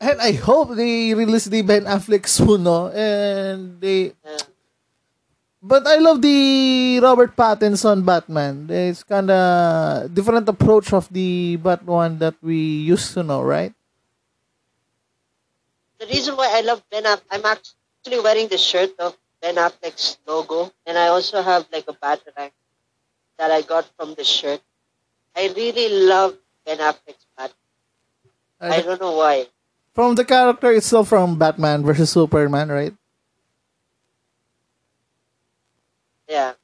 and 0.00 0.20
I 0.20 0.32
hope 0.32 0.74
they 0.74 1.14
release 1.14 1.44
the 1.44 1.62
Ben 1.62 1.84
Affleck 1.84 2.26
soon, 2.26 2.64
no? 2.64 2.88
And 2.88 3.80
they 3.80 4.16
Uh, 4.24 4.38
But 5.62 5.86
I 5.86 5.96
love 6.00 6.22
the 6.22 7.00
Robert 7.02 7.36
Pattinson 7.36 8.04
Batman. 8.04 8.66
It's 8.70 9.02
kind 9.04 9.30
of 9.30 10.14
different 10.14 10.48
approach 10.48 10.92
of 10.92 11.08
the 11.12 11.56
Batman 11.56 12.18
that 12.18 12.34
we 12.40 12.56
used 12.56 13.12
to 13.14 13.22
know, 13.22 13.42
right? 13.42 13.74
the 16.00 16.06
reason 16.08 16.34
why 16.34 16.48
I 16.48 16.62
love 16.62 16.82
Ben 16.90 17.04
Affleck, 17.04 17.28
I'm 17.30 17.44
actually 17.44 18.20
wearing 18.24 18.48
the 18.48 18.56
shirt 18.56 18.96
of 18.98 19.16
Ben 19.40 19.56
Affleck's 19.56 20.16
logo, 20.26 20.72
and 20.86 20.96
I 20.96 21.08
also 21.08 21.42
have 21.42 21.68
like 21.70 21.84
a 21.88 21.92
batarang 21.92 22.50
that 23.38 23.50
I 23.52 23.60
got 23.60 23.84
from 23.96 24.14
the 24.16 24.24
shirt. 24.24 24.60
I 25.36 25.52
really 25.54 25.88
love 26.08 26.36
Ben 26.64 26.78
Affleck's 26.78 27.28
Batman. 27.36 27.52
I 28.60 28.80
don't 28.80 29.00
know 29.00 29.16
why. 29.16 29.46
From 29.94 30.14
the 30.14 30.24
character 30.24 30.72
itself 30.72 31.08
from 31.08 31.38
Batman 31.38 31.84
versus 31.84 32.10
Superman, 32.10 32.70
right? 32.70 32.94
Yeah. 36.30 36.54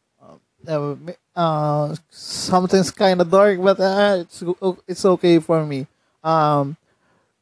Uh, 0.66 0.96
uh, 1.36 1.94
something's 2.10 2.90
kind 2.90 3.20
of 3.20 3.30
dark, 3.30 3.62
but 3.62 3.78
uh, 3.78 4.24
it's 4.26 4.42
it's 4.88 5.04
okay 5.04 5.38
for 5.38 5.62
me. 5.66 5.86
Um, 6.24 6.76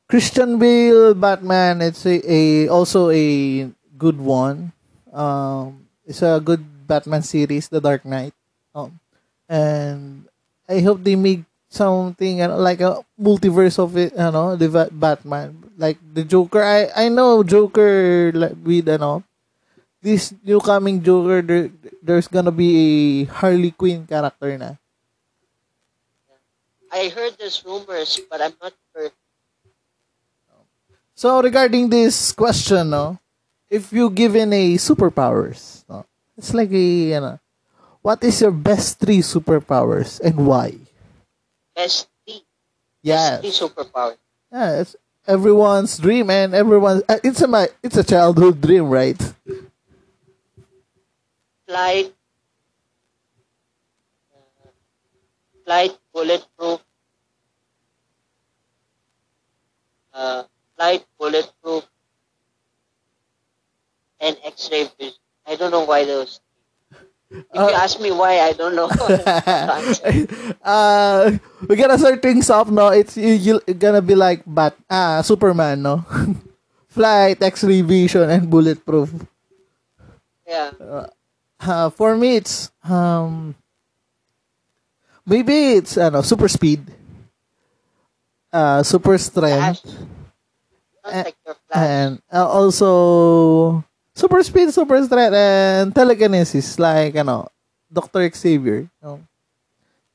Christian 0.09 0.59
Bale 0.59 1.15
Batman, 1.15 1.83
it's 1.83 2.07
a, 2.07 2.21
a 2.25 2.69
also 2.69 3.11
a 3.11 3.71
good 3.99 4.21
one. 4.21 4.73
Um, 5.13 5.89
it's 6.07 6.23
a 6.23 6.41
good 6.45 6.65
Batman 6.87 7.23
series, 7.23 7.69
The 7.69 7.81
Dark 7.81 8.05
Knight. 8.05 8.35
Um, 8.75 9.01
and 9.49 10.29
I 10.69 10.81
hope 10.81 11.05
they 11.05 11.17
make 11.17 11.45
something 11.71 12.39
you 12.41 12.49
know, 12.49 12.59
like 12.59 12.81
a 12.81 13.01
multiverse 13.21 13.79
of 13.79 13.97
it, 13.97 14.13
you 14.13 14.31
know, 14.33 14.57
the 14.57 14.69
Batman, 14.93 15.73
like 15.79 15.99
the 16.03 16.25
Joker. 16.25 16.63
I 16.63 16.89
I 16.95 17.09
know 17.09 17.43
Joker 17.43 18.33
like 18.35 18.57
with 18.65 18.89
you 18.89 18.99
know 18.99 19.25
this 20.05 20.37
new 20.45 20.61
coming 20.61 21.01
Joker. 21.01 21.41
There, 21.41 21.73
there's 22.05 22.29
gonna 22.29 22.53
be 22.53 23.25
a 23.25 23.33
Harley 23.33 23.73
Quinn 23.73 24.05
character 24.05 24.53
na. 24.61 24.77
I 26.93 27.09
heard 27.09 27.35
there's 27.41 27.65
rumors, 27.65 28.21
but 28.29 28.45
I'm 28.45 28.53
not 28.61 28.77
sure. 28.93 29.11
So 31.17 31.41
regarding 31.41 31.89
this 31.89 32.33
question, 32.33 32.91
no, 32.91 33.19
if 33.71 33.93
you 33.93 34.11
given 34.11 34.53
a 34.53 34.77
superpowers, 34.77 35.83
no, 35.89 36.05
it's 36.37 36.53
like 36.53 36.71
a 36.71 36.87
you 37.17 37.21
know, 37.21 37.41
what 38.03 38.23
is 38.23 38.41
your 38.43 38.53
best 38.53 39.01
three 39.01 39.25
superpowers 39.25 40.21
and 40.21 40.47
why? 40.47 40.77
Best 41.75 42.07
three. 42.27 42.45
Yes. 43.03 43.41
Best 43.41 43.59
three 43.59 43.69
superpowers. 43.69 44.21
Yeah, 44.53 44.81
it's 44.85 44.97
everyone's 45.27 45.99
dream 45.99 46.31
and 46.31 46.55
everyone's 46.55 47.03
uh, 47.09 47.19
it's 47.25 47.41
a 47.41 47.49
my 47.49 47.69
it's 47.83 47.97
a 47.97 48.05
childhood 48.05 48.61
dream, 48.61 48.91
right? 48.91 49.19
Flight. 51.67 52.15
Uh, 54.35 54.71
flight 55.65 55.99
bulletproof. 56.13 56.81
Uh, 60.15 60.45
flight 60.77 61.05
bulletproof. 61.19 61.85
And 64.21 64.37
X-ray 64.45 64.89
vision. 64.99 65.15
I 65.47 65.57
don't 65.57 65.71
know 65.71 65.85
why 65.85 66.05
those. 66.05 66.41
If 67.53 67.61
Uh, 67.61 67.67
you 67.67 67.71
ask 67.75 68.01
me 68.01 68.11
why, 68.13 68.41
I 68.41 68.53
don't 68.53 68.75
know. 68.75 68.89
uh, 70.65 71.31
we 71.69 71.77
gotta 71.77 71.99
start 71.99 72.23
things 72.23 72.51
off, 72.51 72.69
no? 72.71 72.89
It's 72.89 73.17
you, 73.17 73.61
you 73.67 73.75
gonna 73.75 74.03
be 74.03 74.15
like 74.15 74.43
Bat, 74.47 74.77
ah, 74.91 75.23
Superman, 75.23 75.83
no? 75.83 76.05
Flight, 76.89 77.43
X-ray 77.43 77.83
vision, 77.83 78.29
and 78.31 78.51
bulletproof. 78.51 79.11
yeah. 80.47 80.73
Uh, 80.81 81.07
for 81.91 82.17
me, 82.17 82.37
it's 82.37 82.71
um, 82.85 83.55
maybe 85.27 85.81
it's 85.81 85.97
ano, 85.97 86.23
super 86.23 86.49
speed, 86.49 86.85
uh, 88.53 88.83
super 88.83 89.19
strength, 89.19 89.81
Flash. 89.81 89.83
Sounds 91.05 91.27
like 91.27 91.37
your 91.45 91.57
flash. 91.69 91.85
and 91.85 92.23
uh, 92.33 92.47
also 92.49 93.85
super 94.15 94.43
speed, 94.43 94.73
super 94.73 95.03
strength, 95.05 95.35
and 95.35 95.95
telekinesis, 95.95 96.79
like 96.79 97.15
ano, 97.17 97.49
Doctor 97.93 98.25
Xavier. 98.33 98.89
No? 99.03 99.21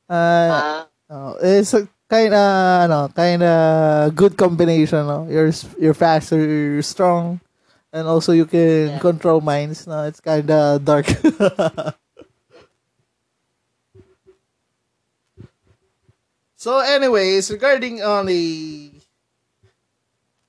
Uh, 0.10 0.50
Ah, 0.52 0.86
Oh, 1.12 1.34
it's 1.42 1.74
a 1.74 1.90
kind 2.10 2.34
of 2.34 2.46
ano, 2.86 3.08
kind 3.10 3.42
of 3.42 4.14
good 4.16 4.38
combination. 4.38 5.06
No? 5.10 5.26
You're 5.30 5.50
you're 5.82 5.98
faster, 5.98 6.38
you're 6.38 6.82
strong, 6.86 7.42
and 7.94 8.08
also 8.08 8.32
you 8.32 8.46
can 8.46 8.88
Yeah. 8.88 9.00
control 9.00 9.42
minds. 9.42 9.88
No, 9.88 10.04
it's 10.06 10.20
kind 10.22 10.50
of 10.50 10.86
dark. 10.86 11.06
so, 16.56 16.80
anyways, 16.80 17.50
regarding 17.52 18.02
on 18.04 18.26
the 18.26 18.92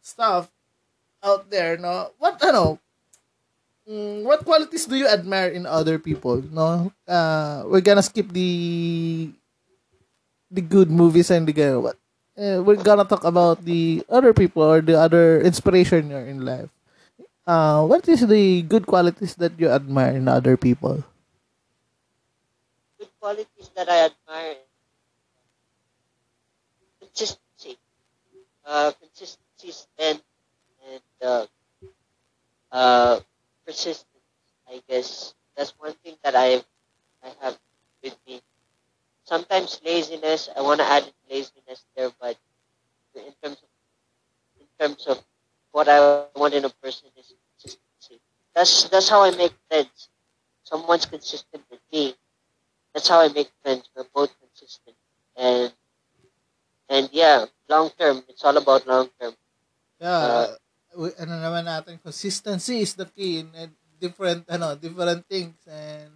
stuff 0.02 0.50
out 1.24 1.50
there, 1.50 1.78
no, 1.78 2.12
what 2.18 2.42
ano, 2.44 2.80
mm, 3.88 4.22
what 4.24 4.44
qualities 4.44 4.86
do 4.86 4.96
you 4.96 5.08
admire 5.08 5.48
in 5.50 5.66
other 5.66 5.98
people? 5.98 6.42
No, 6.52 6.92
uh, 7.08 7.64
we're 7.66 7.84
gonna 7.84 8.02
skip 8.02 8.28
the 8.32 9.30
the 10.50 10.60
good 10.60 10.90
movies 10.90 11.30
and 11.30 11.46
the 11.46 11.52
good 11.52 11.78
what 11.80 11.96
uh, 12.38 12.62
we're 12.62 12.80
gonna 12.82 13.04
talk 13.04 13.24
about 13.24 13.64
the 13.64 14.02
other 14.08 14.32
people 14.34 14.62
or 14.62 14.80
the 14.80 14.98
other 14.98 15.40
inspiration 15.40 16.10
you're 16.10 16.26
in 16.26 16.44
life 16.44 16.68
uh 17.46 17.84
what 17.86 18.08
is 18.08 18.26
the 18.26 18.62
good 18.62 18.86
qualities 18.86 19.34
that 19.36 19.52
you 19.58 19.68
admire 19.68 20.16
in 20.16 20.28
other 20.28 20.56
people 20.56 21.04
good 22.98 23.10
qualities 23.20 23.68
that 23.74 23.88
I 23.88 24.04
admire. 24.06 24.56
Consistency. 27.00 27.78
Uh, 28.64 28.92
consistency 28.92 29.88
and 29.98 30.22
and 30.86 31.02
uh, 31.22 31.46
uh, 32.72 33.20
persistence. 33.66 34.06
I 34.68 34.82
guess 34.88 35.34
that's 35.56 35.72
one 35.78 35.94
thing 36.04 36.16
that 36.22 36.34
I 36.36 36.62
I 37.22 37.30
have 37.42 37.58
with 38.02 38.16
me. 38.26 38.42
Sometimes 39.24 39.80
laziness. 39.84 40.48
I 40.56 40.62
want 40.62 40.80
to 40.80 40.86
add 40.86 41.12
laziness 41.30 41.84
there, 41.96 42.12
but 42.20 42.38
in 43.14 43.34
terms 43.42 43.58
of 43.62 43.68
in 44.60 44.66
terms 44.78 45.06
of 45.08 45.24
what 45.72 45.88
I 45.88 46.26
want 46.36 46.54
in 46.54 46.64
a 46.64 46.70
person 46.82 47.08
is 47.18 47.34
consistency. 47.58 48.20
That's 48.54 48.88
that's 48.88 49.08
how 49.08 49.22
I 49.22 49.30
make 49.32 49.54
friends. 49.68 50.08
Someone's 50.64 51.06
consistent 51.06 51.64
with 51.70 51.80
me 51.92 52.14
that's 52.94 53.08
how 53.08 53.20
I 53.20 53.28
make 53.28 53.50
friends. 53.62 53.88
We're 53.94 54.06
both 54.14 54.34
consistent, 54.40 54.96
and 55.36 55.72
and 56.88 57.08
yeah, 57.12 57.46
long 57.68 57.90
term. 57.98 58.22
It's 58.28 58.44
all 58.44 58.56
about 58.56 58.86
long 58.86 59.10
term. 59.20 59.34
yeah 60.00 60.48
we- 60.96 61.14
ano 61.22 61.38
naman 61.38 61.68
natin 61.68 62.02
consistency 62.02 62.82
is 62.82 62.96
the 62.98 63.06
key 63.06 63.44
in 63.46 63.48
uh, 63.54 63.70
different 64.00 64.42
ano 64.50 64.74
different 64.74 65.22
things 65.28 65.60
and 65.70 66.10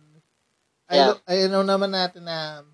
I 0.90 0.96
Yeah. 0.98 1.06
know, 1.14 1.16
I 1.28 1.36
know 1.48 1.64
naman 1.64 1.92
natin 1.94 2.26
na 2.26 2.64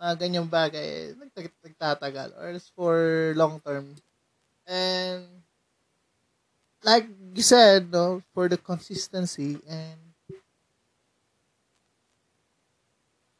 mga 0.00 0.14
ganyang 0.20 0.48
bagay 0.50 1.14
nagtag- 1.16 1.56
nagtatagal 1.64 2.28
or 2.36 2.50
it's 2.52 2.68
for 2.74 3.32
long 3.38 3.62
term 3.62 3.94
and 4.66 5.43
like 6.84 7.08
you 7.34 7.42
said 7.42 7.90
no 7.90 8.22
for 8.34 8.48
the 8.48 8.56
consistency 8.56 9.58
and 9.68 9.98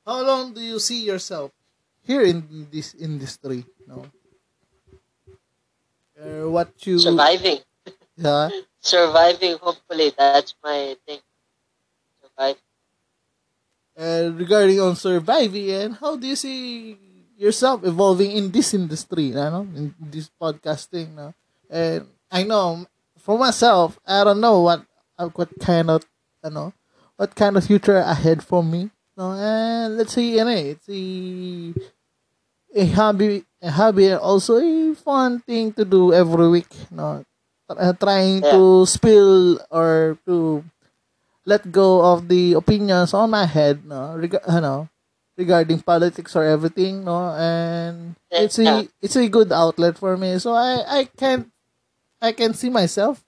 how 0.07 0.20
long 0.24 0.52
do 0.52 0.61
you 0.61 0.78
see 0.78 1.04
yourself 1.04 1.50
here 2.02 2.22
in 2.22 2.68
this 2.72 2.94
industry 2.94 3.64
no 3.87 4.07
or 6.20 6.50
what 6.50 6.70
you 6.87 6.98
Surviving, 6.98 7.59
yeah 8.16 8.48
surviving. 8.80 9.59
Hopefully, 9.59 10.12
that's 10.16 10.54
my 10.62 10.96
thing. 11.07 11.18
Survive. 12.22 12.57
and 13.96 14.38
regarding 14.38 14.80
on 14.80 14.96
surviving 14.96 15.70
and 15.70 15.94
how 15.96 16.16
do 16.16 16.26
you 16.26 16.37
see 16.37 16.98
yourself 17.37 17.85
evolving 17.85 18.30
in 18.33 18.50
this 18.50 18.74
industry 18.74 19.30
you 19.30 19.35
know, 19.35 19.66
in 19.74 19.94
this 20.00 20.30
podcasting 20.40 21.14
no 21.14 21.35
and 21.70 22.07
I 22.30 22.42
know 22.42 22.87
for 23.25 23.41
myself, 23.41 23.97
I 24.05 24.23
don't 24.25 24.41
know 24.45 24.61
what 24.61 24.85
uh, 25.17 25.33
what 25.33 25.49
kind 25.59 25.89
of 25.89 26.05
you 26.45 26.51
know 26.53 26.73
what 27.17 27.33
kind 27.35 27.57
of 27.57 27.65
future 27.65 27.97
ahead 27.97 28.45
for 28.45 28.61
me. 28.63 28.93
No, 29.17 29.33
and 29.33 29.97
let's 29.97 30.13
see, 30.13 30.37
ano, 30.39 30.53
it's 30.53 30.85
a 30.91 31.73
a 32.75 32.85
hobby, 32.93 33.45
a 33.63 33.71
hobby, 33.71 34.13
and 34.13 34.21
also 34.21 34.59
a 34.61 34.95
fun 34.95 35.41
thing 35.41 35.73
to 35.73 35.85
do 35.85 36.13
every 36.13 36.49
week. 36.51 36.69
No, 36.91 37.25
uh, 37.71 37.93
trying 37.95 38.43
to 38.53 38.85
spill 38.87 39.61
or 39.71 40.19
to 40.27 40.65
let 41.47 41.71
go 41.71 42.03
of 42.05 42.29
the 42.29 42.55
opinions 42.55 43.15
on 43.15 43.31
my 43.31 43.47
head. 43.47 43.85
No, 43.87 44.17
reg- 44.19 44.43
ano, 44.47 44.89
regarding 45.39 45.81
politics 45.81 46.35
or 46.35 46.43
everything. 46.43 47.05
No, 47.05 47.31
and 47.39 48.17
it's 48.31 48.59
a 48.59 48.89
it's 49.01 49.17
a 49.17 49.29
good 49.31 49.53
outlet 49.53 49.97
for 49.97 50.17
me. 50.19 50.37
So 50.43 50.53
I 50.59 50.83
I 50.85 51.01
can 51.17 51.54
I 52.25 52.33
can 52.33 52.55
see 52.55 52.71
myself 52.73 53.21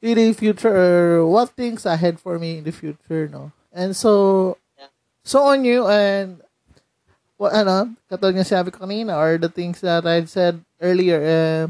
in 0.00 0.14
the 0.16 0.32
future 0.32 1.26
what 1.26 1.50
things 1.58 1.86
ahead 1.86 2.20
for 2.20 2.38
me 2.38 2.58
in 2.58 2.64
the 2.64 2.72
future. 2.72 3.26
No, 3.28 3.50
and 3.74 3.96
so 3.96 4.56
Yeah. 4.78 4.92
so 5.24 5.42
on 5.50 5.64
you 5.66 5.86
and 5.88 6.40
what 7.36 7.52
ano, 7.52 7.92
katulad 8.08 8.36
nga 8.36 8.46
sabi 8.46 8.70
ko 8.72 8.84
kanina 8.86 9.16
or 9.18 9.36
the 9.36 9.50
things 9.52 9.80
that 9.84 10.06
I 10.06 10.24
said 10.24 10.60
earlier, 10.80 11.20
uh, 11.20 11.64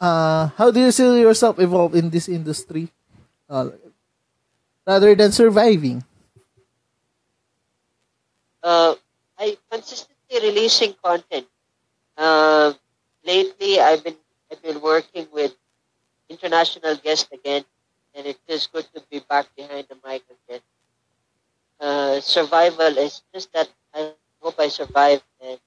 uh, 0.00 0.46
how 0.56 0.70
do 0.70 0.80
you 0.80 0.92
see 0.92 1.20
yourself 1.20 1.58
evolve 1.58 1.94
in 1.94 2.10
this 2.10 2.28
industry? 2.28 2.88
Uh, 3.48 3.70
rather 4.86 5.14
than 5.14 5.32
surviving. 5.32 6.04
uh, 8.62 8.94
I 9.38 9.56
consistently 9.70 10.40
releasing 10.42 10.94
content. 11.02 11.46
Uh, 12.16 12.72
lately, 13.24 13.80
I've 13.80 14.04
been 14.04 14.16
I've 14.50 14.62
been 14.62 14.80
working 14.80 15.28
with 15.32 15.54
international 16.28 16.96
guests 16.96 17.28
again, 17.32 17.64
and 18.14 18.26
it 18.26 18.38
is 18.48 18.66
good 18.66 18.86
to 18.94 19.02
be 19.10 19.20
back 19.20 19.54
behind 19.56 19.86
the 19.88 19.96
mic 20.06 20.24
again. 20.30 20.60
Uh, 21.80 22.20
survival 22.20 22.96
is 22.98 23.22
just 23.32 23.52
that 23.52 23.68
I 23.94 24.12
hope 24.40 24.54
I 24.58 24.68
survive 24.68 25.22
and 25.40 25.58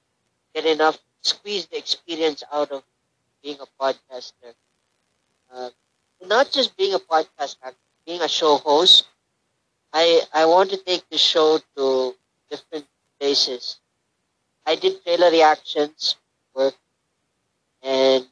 get 0.54 0.65
enough, 0.65 1.00
squeeze 1.22 1.67
the 1.67 1.78
experience 1.78 2.43
out 2.52 2.72
of 2.72 2.84
being 3.43 3.58
a 3.60 3.67
podcaster. 3.82 4.54
Uh, 5.52 5.69
not 6.26 6.52
just 6.52 6.76
being 6.78 6.93
a 6.93 7.00
podcaster, 7.00 7.74
being 8.06 8.22
a 8.22 8.28
show 8.30 8.58
host. 8.58 9.06
I 9.93 10.22
I 10.34 10.46
want 10.46 10.72
to 10.72 10.78
take 10.78 11.10
the 11.10 11.17
show 11.17 11.60
to 11.78 12.15
different 12.50 12.88
places. 13.19 13.80
I 14.65 14.76
did 14.76 15.04
trailer 15.04 15.32
reactions 15.32 16.17
work, 16.56 16.76
and 17.82 18.28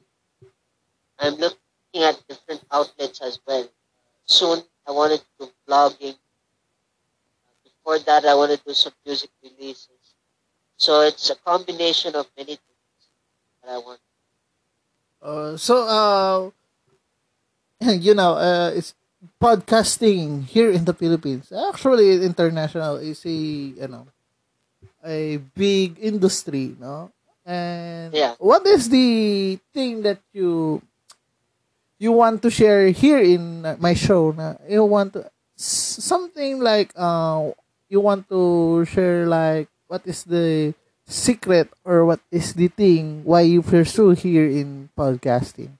I'm 1.21 1.35
looking 1.35 2.03
at 2.03 2.21
different 2.27 2.63
outlets 2.71 3.21
as 3.21 3.39
well. 3.47 3.67
Soon, 4.25 4.63
I 4.87 4.91
want 4.91 5.13
to 5.13 5.21
do 5.39 5.51
vlogging. 5.67 6.17
Before 7.63 7.99
that, 7.99 8.25
I 8.25 8.35
want 8.35 8.51
to 8.51 8.57
do 8.65 8.73
some 8.73 8.93
music 9.05 9.29
releases. 9.43 10.15
So 10.77 11.01
it's 11.01 11.29
a 11.29 11.35
combination 11.35 12.15
of 12.15 12.27
many 12.37 12.55
things 12.57 13.03
that 13.63 13.71
I 13.71 13.77
want. 13.77 13.99
Uh, 15.21 15.57
so, 15.57 15.87
uh, 15.87 16.49
you 17.91 18.13
know, 18.13 18.33
uh, 18.33 18.71
it's 18.73 18.93
podcasting 19.41 20.45
here 20.45 20.71
in 20.71 20.85
the 20.85 20.93
Philippines. 20.93 21.51
Actually, 21.51 22.23
international 22.23 22.97
is 22.97 23.25
a, 23.25 23.29
you 23.29 23.87
know, 23.87 24.07
a 25.05 25.37
big 25.55 25.97
industry, 26.01 26.75
no? 26.79 27.11
And 27.45 28.13
Yeah. 28.13 28.35
what 28.39 28.65
is 28.67 28.89
the 28.89 29.59
thing 29.73 30.03
that 30.03 30.19
you 30.33 30.81
you 32.01 32.11
want 32.11 32.41
to 32.41 32.49
share 32.49 32.89
here 32.89 33.21
in 33.21 33.61
my 33.77 33.93
show? 33.93 34.33
Na 34.33 34.57
you 34.65 34.81
want 34.83 35.13
to, 35.13 35.29
something 35.53 36.57
like 36.57 36.89
uh 36.97 37.53
you 37.93 38.01
want 38.01 38.25
to 38.33 38.81
share 38.89 39.29
like 39.29 39.69
what 39.85 40.01
is 40.09 40.25
the 40.25 40.73
secret 41.05 41.69
or 41.85 42.05
what 42.09 42.19
is 42.33 42.57
the 42.57 42.73
thing 42.73 43.21
why 43.21 43.45
you 43.45 43.61
pursue 43.61 44.17
here 44.17 44.49
in 44.49 44.89
podcasting? 44.97 45.77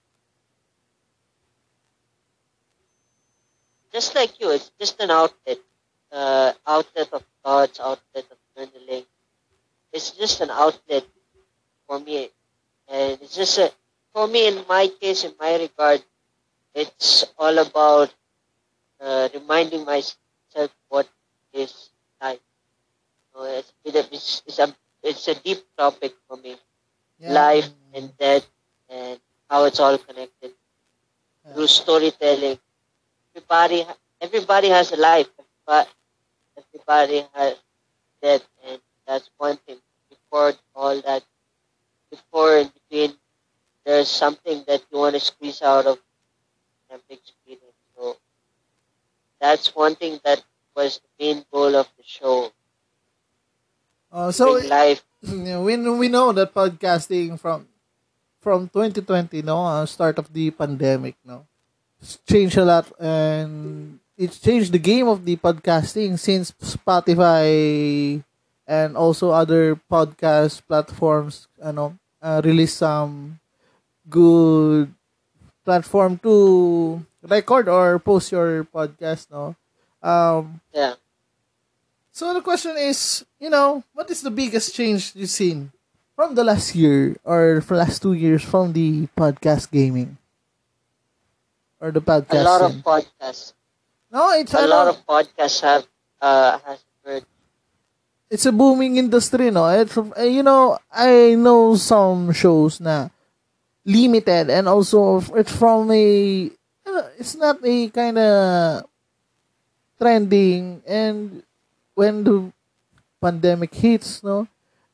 Just 3.89 4.13
like 4.13 4.39
you, 4.39 4.51
it's 4.51 4.71
just 4.79 5.01
an 5.01 5.09
outlet, 5.11 5.59
uh, 6.13 6.53
outlet 6.65 7.09
of 7.11 7.25
thoughts, 7.43 7.79
outlet 7.79 8.23
of 8.29 8.37
journaling. 8.55 9.03
It's 9.91 10.11
just 10.11 10.39
an 10.39 10.49
outlet 10.49 11.03
for 11.87 11.99
me, 11.99 12.29
and 12.87 13.19
it's 13.19 13.35
just 13.35 13.57
a 13.57 13.73
for 14.13 14.27
me 14.27 14.47
in 14.47 14.63
my 14.67 14.87
case, 14.87 15.23
in 15.23 15.33
my 15.39 15.57
regard, 15.57 16.03
it's 16.73 17.25
all 17.37 17.57
about 17.57 18.13
uh, 18.99 19.29
reminding 19.33 19.85
myself 19.85 20.71
what 20.89 21.07
is 21.53 21.89
life. 22.21 22.39
Know, 23.35 23.43
it's, 23.43 23.73
it's, 23.85 24.41
it's 24.45 24.59
a 24.59 24.75
it's 25.03 25.27
a 25.27 25.35
deep 25.35 25.59
topic 25.77 26.13
for 26.27 26.37
me, 26.37 26.55
life 27.19 27.69
and 27.93 28.15
death, 28.17 28.45
and 28.89 29.19
how 29.49 29.65
it's 29.65 29.79
all 29.79 29.97
connected 29.97 30.51
through 31.53 31.67
storytelling. 31.67 32.59
Everybody, 33.35 33.85
everybody 34.21 34.69
has 34.69 34.91
a 34.91 34.97
life, 34.97 35.27
but 35.65 35.89
everybody 36.57 37.25
has 37.33 37.55
death, 38.21 38.47
and 38.67 38.79
that's 39.07 39.29
one 39.37 39.57
thing. 39.65 39.77
Before 40.09 40.53
all 40.75 41.01
that, 41.01 41.23
before 42.11 42.57
in 42.57 42.71
between, 42.89 43.15
there's 43.85 44.07
something 44.09 44.63
that 44.67 44.83
you 44.91 44.99
want 44.99 45.15
to 45.15 45.19
squeeze 45.19 45.61
out 45.61 45.85
of 45.87 45.97
an 46.91 47.01
experience. 47.09 47.79
So 47.95 48.17
that's 49.39 49.73
one 49.75 49.95
thing 49.95 50.19
that 50.23 50.43
was 50.75 50.99
the 50.99 51.25
main 51.25 51.45
goal 51.51 51.75
of 51.75 51.87
the 51.97 52.03
show. 52.03 52.51
Uh, 54.11 54.31
so 54.31 54.59
Bring 54.59 54.69
life. 54.69 55.03
We 55.23 55.77
we 55.77 56.07
know 56.09 56.31
that 56.33 56.53
podcasting 56.53 57.39
from 57.39 57.67
from 58.41 58.67
2020 58.73 59.41
no 59.45 59.61
uh, 59.63 59.85
start 59.85 60.17
of 60.17 60.33
the 60.33 60.49
pandemic 60.49 61.15
no 61.23 61.45
it's 62.01 62.17
changed 62.25 62.57
a 62.57 62.65
lot 62.65 62.89
and 62.97 64.01
it's 64.17 64.41
changed 64.41 64.73
the 64.73 64.81
game 64.81 65.07
of 65.07 65.23
the 65.23 65.37
podcasting 65.37 66.17
since 66.17 66.51
Spotify 66.57 68.17
and 68.65 68.97
also 68.97 69.29
other 69.29 69.77
podcast 69.85 70.65
platforms 70.65 71.45
ano 71.61 71.93
uh, 72.17 72.41
release 72.43 72.73
some 72.81 73.37
good 74.09 74.89
platform 75.65 76.17
to 76.19 77.03
record 77.23 77.67
or 77.69 77.99
post 77.99 78.31
your 78.31 78.63
podcast 78.65 79.27
no 79.31 79.55
um 80.01 80.59
Yeah. 80.73 80.95
so 82.11 82.33
the 82.33 82.41
question 82.41 82.75
is, 82.77 83.23
you 83.39 83.49
know, 83.49 83.83
what 83.93 84.09
is 84.09 84.21
the 84.21 84.31
biggest 84.33 84.73
change 84.75 85.13
you've 85.15 85.29
seen 85.31 85.71
from 86.15 86.35
the 86.35 86.43
last 86.43 86.75
year 86.75 87.15
or 87.23 87.61
for 87.61 87.77
last 87.77 88.01
two 88.01 88.13
years 88.13 88.43
from 88.43 88.73
the 88.73 89.07
podcast 89.17 89.71
gaming 89.71 90.17
or 91.79 91.91
the 91.91 92.01
podcast? 92.01 92.41
A 92.41 92.43
lot 92.43 92.61
of 92.61 92.71
podcasts. 92.83 93.53
no, 94.11 94.31
it's 94.33 94.53
A 94.53 94.67
lot 94.67 94.87
of 94.87 94.97
podcasts 95.05 95.61
have 95.61 95.85
uh 96.21 96.57
has 96.65 96.79
heard. 97.05 97.23
it's 98.29 98.45
a 98.45 98.51
booming 98.51 98.97
industry, 98.97 99.49
no. 99.51 99.67
It's 99.69 99.97
uh, 99.97 100.11
you 100.23 100.43
know, 100.43 100.77
I 100.91 101.35
know 101.35 101.75
some 101.75 102.31
shows 102.33 102.79
na 102.79 103.09
limited 103.85 104.49
and 104.49 104.67
also 104.67 105.21
it's 105.35 105.51
from 105.55 105.91
a 105.91 106.49
it's 107.17 107.35
not 107.35 107.57
a 107.63 107.89
kind 107.89 108.17
of 108.17 108.85
trending 109.99 110.81
and 110.87 111.43
when 111.93 112.23
the 112.23 112.51
pandemic 113.21 113.73
hits, 113.75 114.23
no, 114.23 114.47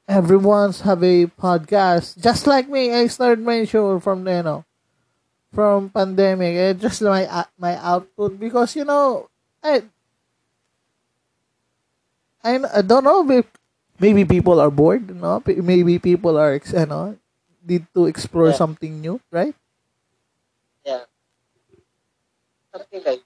everyone's 0.08 0.82
have 0.82 1.04
a 1.04 1.28
podcast. 1.28 2.20
Just 2.22 2.48
like 2.48 2.70
me, 2.70 2.94
I 2.94 3.08
started 3.08 3.44
my 3.44 3.66
show 3.66 4.00
from 4.00 4.28
you 4.28 4.44
know, 4.44 4.66
from 5.54 5.90
pandemic. 5.90 6.56
eh, 6.58 6.74
just 6.74 7.02
my 7.02 7.28
my 7.58 7.76
output 7.78 8.40
because 8.40 8.76
you 8.76 8.86
know, 8.86 9.30
I 9.64 9.84
I, 12.44 12.82
don't 12.82 13.04
know 13.04 13.30
if 13.32 13.46
maybe 14.00 14.24
people 14.26 14.60
are 14.60 14.72
bored, 14.72 15.14
no? 15.16 15.40
P- 15.42 15.56
Maybe 15.62 16.00
people 16.00 16.38
are 16.38 16.54
ex- 16.54 16.74
ano, 16.74 17.18
need 17.68 17.86
to 17.94 18.06
explore 18.08 18.50
Yeah. 18.50 18.56
something 18.56 19.02
new, 19.02 19.20
right? 19.32 19.56
Yeah. 20.86 21.06
Something 22.72 23.04
like 23.04 23.20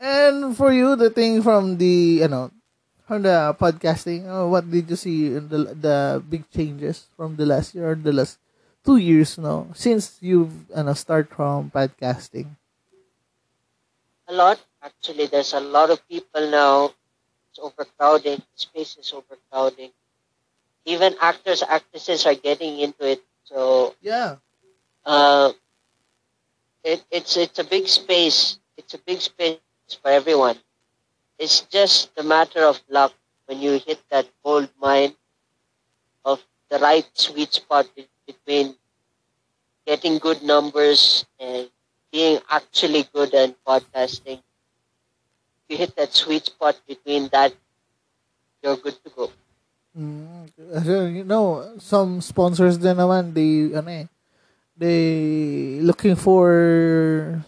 And 0.00 0.56
for 0.56 0.72
you, 0.72 0.96
the 0.96 1.10
thing 1.10 1.42
from 1.42 1.76
the, 1.78 2.20
you 2.24 2.28
know, 2.28 2.50
from 3.06 3.22
the 3.22 3.54
podcasting, 3.58 4.26
uh, 4.28 4.46
what 4.48 4.70
did 4.70 4.90
you 4.90 4.96
see 4.96 5.34
in 5.34 5.48
the 5.48 5.72
the 5.74 6.22
big 6.28 6.48
changes 6.50 7.06
from 7.16 7.36
the 7.36 7.46
last 7.46 7.74
year 7.74 7.92
or 7.92 7.94
the 7.96 8.12
last 8.12 8.38
two 8.84 8.96
years, 8.96 9.38
no? 9.38 9.68
Since 9.74 10.18
you've, 10.20 10.70
ano, 10.72 10.92
start 10.94 11.30
from 11.32 11.70
podcasting. 11.70 12.56
A 14.28 14.32
lot. 14.32 14.60
Actually, 14.82 15.26
there's 15.26 15.52
a 15.52 15.60
lot 15.60 15.90
of 15.90 16.06
people 16.08 16.48
now. 16.50 16.94
It's 17.50 17.58
overcrowding. 17.58 18.42
Space 18.54 18.96
is 18.98 19.12
overcrowding. 19.12 19.92
Even 20.86 21.16
actors, 21.20 21.62
actresses 21.62 22.26
are 22.26 22.34
getting 22.34 22.78
into 22.80 23.06
it. 23.06 23.22
So 23.44 23.94
Yeah. 24.00 24.36
uh, 25.04 25.52
it, 26.84 27.04
it's 27.10 27.36
it's 27.36 27.58
a 27.58 27.64
big 27.64 27.88
space. 27.88 28.58
It's 28.76 28.94
a 28.94 28.98
big 28.98 29.20
space 29.20 29.58
for 30.02 30.10
everyone. 30.10 30.58
It's 31.38 31.62
just 31.62 32.10
a 32.16 32.22
matter 32.22 32.64
of 32.64 32.80
luck 32.88 33.12
when 33.46 33.60
you 33.60 33.78
hit 33.78 34.00
that 34.10 34.28
gold 34.44 34.70
mine 34.80 35.14
of 36.24 36.44
the 36.70 36.78
right 36.78 37.06
sweet 37.14 37.52
spot 37.52 37.86
between 38.26 38.76
getting 39.86 40.18
good 40.18 40.42
numbers 40.42 41.24
and 41.38 41.70
being 42.12 42.40
actually 42.50 43.04
good 43.12 43.34
at 43.34 43.54
podcasting. 43.64 44.42
You 45.68 45.76
hit 45.76 45.96
that 45.96 46.12
sweet 46.14 46.46
spot 46.46 46.76
between 46.86 47.28
that, 47.28 47.54
you're 48.62 48.76
good 48.76 49.02
to 49.04 49.10
go. 49.10 49.30
Mm, 49.96 50.52
you 51.16 51.24
know, 51.24 51.64
some 51.80 52.20
sponsors 52.20 52.76
din 52.76 52.96
naman, 53.00 53.32
they, 53.32 53.72
ano 53.72 53.88
eh, 53.88 54.06
they 54.76 55.00
looking 55.80 56.14
for 56.16 57.40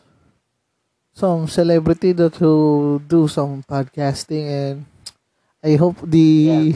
some 1.12 1.46
celebrity 1.48 2.12
that 2.12 2.40
will 2.40 2.98
do 3.04 3.28
some 3.28 3.60
podcasting 3.68 4.46
and 4.48 4.76
I 5.62 5.76
hope 5.76 5.98
the 6.06 6.72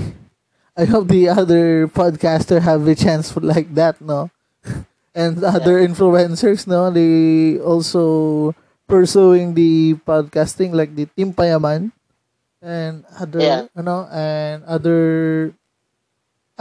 I 0.77 0.85
hope 0.85 1.09
the 1.09 1.29
other 1.29 1.87
podcaster 1.89 2.61
have 2.61 2.85
a 2.89 2.95
chance 2.97 3.31
for 3.33 3.41
like 3.41 3.73
that, 3.75 4.01
no? 4.01 4.29
and 5.15 5.41
other 5.45 5.81
influencers, 5.81 6.67
no? 6.67 6.91
They 6.91 7.59
also 7.61 8.53
pursuing 8.89 9.55
the 9.55 9.95
podcasting 10.05 10.75
like 10.75 10.93
the 10.97 11.07
Team 11.17 11.33
Payaman 11.33 11.93
and 12.61 13.05
other 13.17 13.41
Yeah. 13.41 13.63
ano 13.77 14.09
and 14.11 14.65
other 14.65 15.53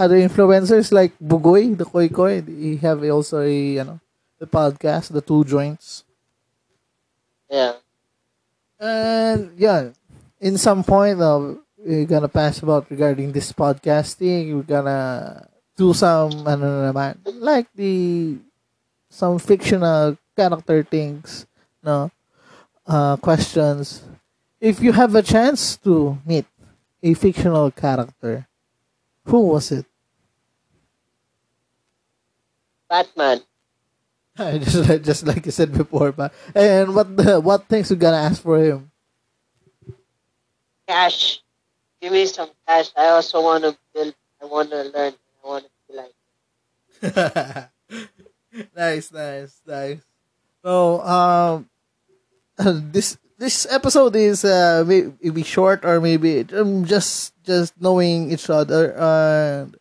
other 0.02 0.18
influencers 0.18 0.90
like 0.90 1.14
Bugoy, 1.22 1.78
the 1.78 1.86
Koy 1.86 2.10
Koy, 2.10 2.42
he 2.42 2.78
have 2.82 3.06
also 3.06 3.46
a 3.46 3.54
you 3.54 3.86
know 3.86 4.02
the 4.42 4.50
podcast, 4.50 5.14
the 5.14 5.22
two 5.22 5.46
joints. 5.46 6.04
Yeah. 7.46 7.78
And 8.82 9.54
yeah, 9.62 9.94
in 10.42 10.58
some 10.58 10.82
point 10.84 11.22
uh, 11.22 11.54
we're 11.78 12.10
gonna 12.10 12.34
pass 12.34 12.66
about 12.66 12.90
regarding 12.90 13.32
this 13.32 13.54
podcasting. 13.54 14.50
We're 14.50 14.66
gonna 14.66 15.46
do 15.78 15.94
some 15.94 16.50
ano 16.50 16.66
na 16.66 16.90
naman, 16.90 17.22
like 17.38 17.70
the 17.78 18.42
some 19.14 19.38
fictional 19.38 20.18
character 20.34 20.82
things, 20.82 21.46
no, 21.86 22.10
uh, 22.90 23.22
questions. 23.22 24.02
If 24.58 24.82
you 24.82 24.94
have 24.98 25.14
a 25.14 25.22
chance 25.22 25.78
to 25.86 26.18
meet 26.26 26.46
a 27.04 27.14
fictional 27.14 27.70
character, 27.70 28.50
who 29.26 29.54
was 29.54 29.70
it? 29.72 29.86
Batman. 32.92 33.40
just 34.68 34.84
like 34.84 35.04
just 35.04 35.24
like 35.24 35.46
you 35.48 35.56
said 35.56 35.72
before, 35.72 36.12
but 36.12 36.36
and 36.52 36.92
what 36.92 37.08
the, 37.16 37.40
what 37.40 37.72
things 37.72 37.90
you 37.90 37.96
gonna 37.96 38.20
ask 38.20 38.44
for 38.44 38.60
him? 38.60 38.92
Cash. 40.88 41.40
Give 42.04 42.12
me 42.12 42.28
some 42.28 42.52
cash. 42.68 42.92
I 42.98 43.16
also 43.16 43.40
want 43.40 43.64
to 43.64 43.78
build. 43.96 44.14
I 44.42 44.46
want 44.46 44.72
to 44.72 44.84
learn. 44.92 45.14
I 45.16 45.48
want 45.48 45.64
to 45.64 45.72
be 45.88 45.94
like. 45.96 46.12
nice, 48.76 49.12
nice, 49.12 49.62
nice. 49.66 50.04
So, 50.64 51.00
um, 51.02 51.70
this 52.92 53.18
this 53.38 53.68
episode 53.72 54.16
is 54.16 54.44
uh 54.44 54.84
maybe 54.86 55.44
short 55.44 55.86
or 55.86 56.02
maybe 56.02 56.44
um, 56.52 56.84
just 56.84 57.34
just 57.44 57.72
knowing 57.80 58.32
each 58.32 58.50
other 58.50 58.92
and 59.00 59.76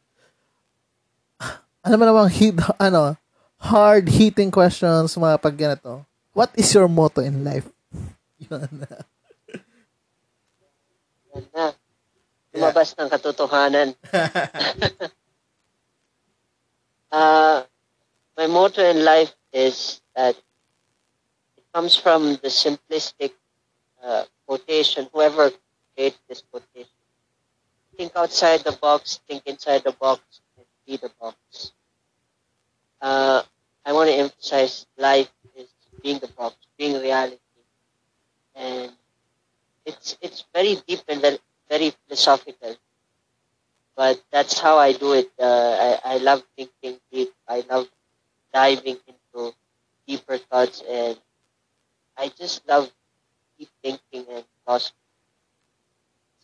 ano 1.90 1.98
mo 1.98 2.07
namang 2.07 2.31
hit 2.31 2.55
ano 2.79 3.18
hard 3.59 4.07
hitting 4.07 4.55
questions 4.55 5.18
mga 5.18 5.42
pag 5.42 5.59
ganito. 5.59 6.07
What 6.31 6.55
is 6.55 6.70
your 6.70 6.87
motto 6.87 7.18
in 7.18 7.42
life? 7.42 7.66
Yun. 8.46 8.87
Yan 11.35 11.44
na. 11.50 11.74
Lumabas 12.55 12.94
ng 12.94 13.11
katotohanan. 13.11 13.98
uh, 17.11 17.66
my 18.38 18.46
motto 18.46 18.87
in 18.87 19.03
life 19.03 19.35
is 19.50 19.98
that 20.14 20.38
it 21.59 21.66
comes 21.74 21.98
from 21.98 22.38
the 22.38 22.55
simplistic 22.55 23.35
uh, 23.98 24.31
quotation, 24.46 25.11
whoever 25.11 25.50
created 25.98 26.22
this 26.31 26.46
quotation. 26.46 26.94
Think 27.98 28.14
outside 28.14 28.62
the 28.62 28.79
box, 28.79 29.18
think 29.26 29.42
inside 29.42 29.83
the 29.83 29.90
box, 29.90 30.22
and 30.55 30.66
be 30.87 30.94
the 30.96 31.11
box. 31.18 31.74
Uh, 33.00 33.42
I 33.84 33.92
want 33.92 34.08
to 34.10 34.14
emphasize 34.16 34.86
life 34.96 35.30
is 35.56 35.68
being 36.02 36.18
the 36.18 36.28
box, 36.28 36.56
being 36.78 37.00
reality. 37.00 37.38
And 38.54 38.92
it's 39.86 40.16
it's 40.22 40.44
very 40.54 40.76
deep 40.86 41.00
and 41.08 41.20
very, 41.68 41.90
philosophical. 42.06 42.76
But 43.96 44.22
that's 44.32 44.58
how 44.58 44.78
I 44.78 44.92
do 44.92 45.12
it. 45.12 45.30
Uh, 45.38 45.98
I, 46.04 46.14
I 46.14 46.18
love 46.18 46.42
thinking 46.56 47.00
deep. 47.12 47.32
I 47.46 47.60
love 47.70 47.88
diving 48.52 48.98
into 49.06 49.54
deeper 50.06 50.38
thoughts 50.38 50.82
and 50.88 51.18
I 52.16 52.28
just 52.28 52.66
love 52.68 52.92
deep 53.58 53.70
thinking 53.82 54.26
and 54.30 54.44
philosophy. 54.64 54.96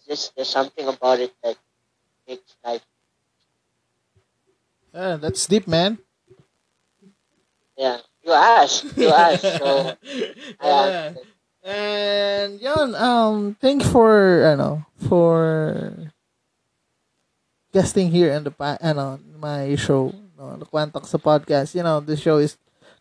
Just 0.06 0.34
there's 0.36 0.48
something 0.48 0.88
about 0.88 1.20
it 1.20 1.34
that 1.42 1.58
makes 2.28 2.56
life. 2.64 2.84
Yeah, 4.94 5.16
that's 5.16 5.46
deep, 5.46 5.66
man. 5.68 5.98
Yeah, 7.76 7.98
you 8.24 8.32
asked, 8.32 8.96
you 8.96 9.08
asked. 9.10 9.42
So 9.58 9.96
Yeah. 10.62 11.12
answered. 11.12 11.26
And 11.64 12.60
yun, 12.60 12.94
um, 12.94 13.56
thank 13.60 13.82
you 13.82 13.90
for, 13.90 14.44
ano, 14.46 14.86
for 15.08 16.12
guesting 17.72 18.10
here 18.10 18.32
in 18.32 18.44
the, 18.44 18.50
pa- 18.50 18.78
ano, 18.80 19.18
my 19.38 19.74
show, 19.76 20.14
no, 20.38 20.56
the 20.56 20.64
Quantox 20.66 21.10
podcast. 21.20 21.74
You 21.74 21.82
know, 21.82 22.00
the 22.00 22.16
show 22.16 22.38
is 22.38 22.56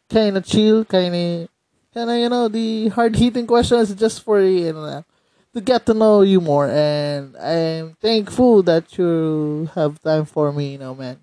kind 0.10 0.36
of 0.38 0.46
chill, 0.46 0.84
kind 0.86 1.14
of, 1.16 1.50
kind 1.94 2.10
of, 2.10 2.18
you 2.18 2.30
know, 2.30 2.48
the 2.48 2.90
hard-hitting 2.90 3.48
questions 3.48 3.94
just 3.96 4.24
for, 4.24 4.42
you 4.42 4.74
know, 4.74 5.06
to 5.54 5.62
get 5.62 5.86
to 5.86 5.94
know 5.94 6.22
you 6.22 6.42
more. 6.42 6.68
And 6.68 7.38
I'm 7.38 7.94
thankful 8.02 8.64
that 8.64 8.98
you 8.98 9.70
have 9.76 10.02
time 10.02 10.26
for 10.26 10.52
me, 10.52 10.74
you 10.74 10.80
know, 10.80 10.96
man. 10.96 11.20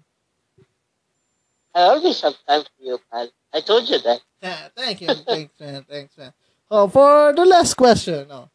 I 1.74 1.82
always 1.82 2.20
have 2.22 2.34
time 2.46 2.62
for 2.62 2.82
you, 2.82 2.98
pal. 3.10 3.28
I 3.52 3.60
told 3.60 3.88
you 3.88 3.98
that. 3.98 4.20
Yeah, 4.42 4.68
thank 4.74 5.00
you. 5.00 5.06
Thanks, 5.06 5.54
man. 5.60 5.84
Thanks, 5.88 6.18
man. 6.18 6.32
Oh, 6.68 6.88
for 6.88 7.32
the 7.32 7.44
last 7.46 7.74
question, 7.74 8.26
no. 8.26 8.50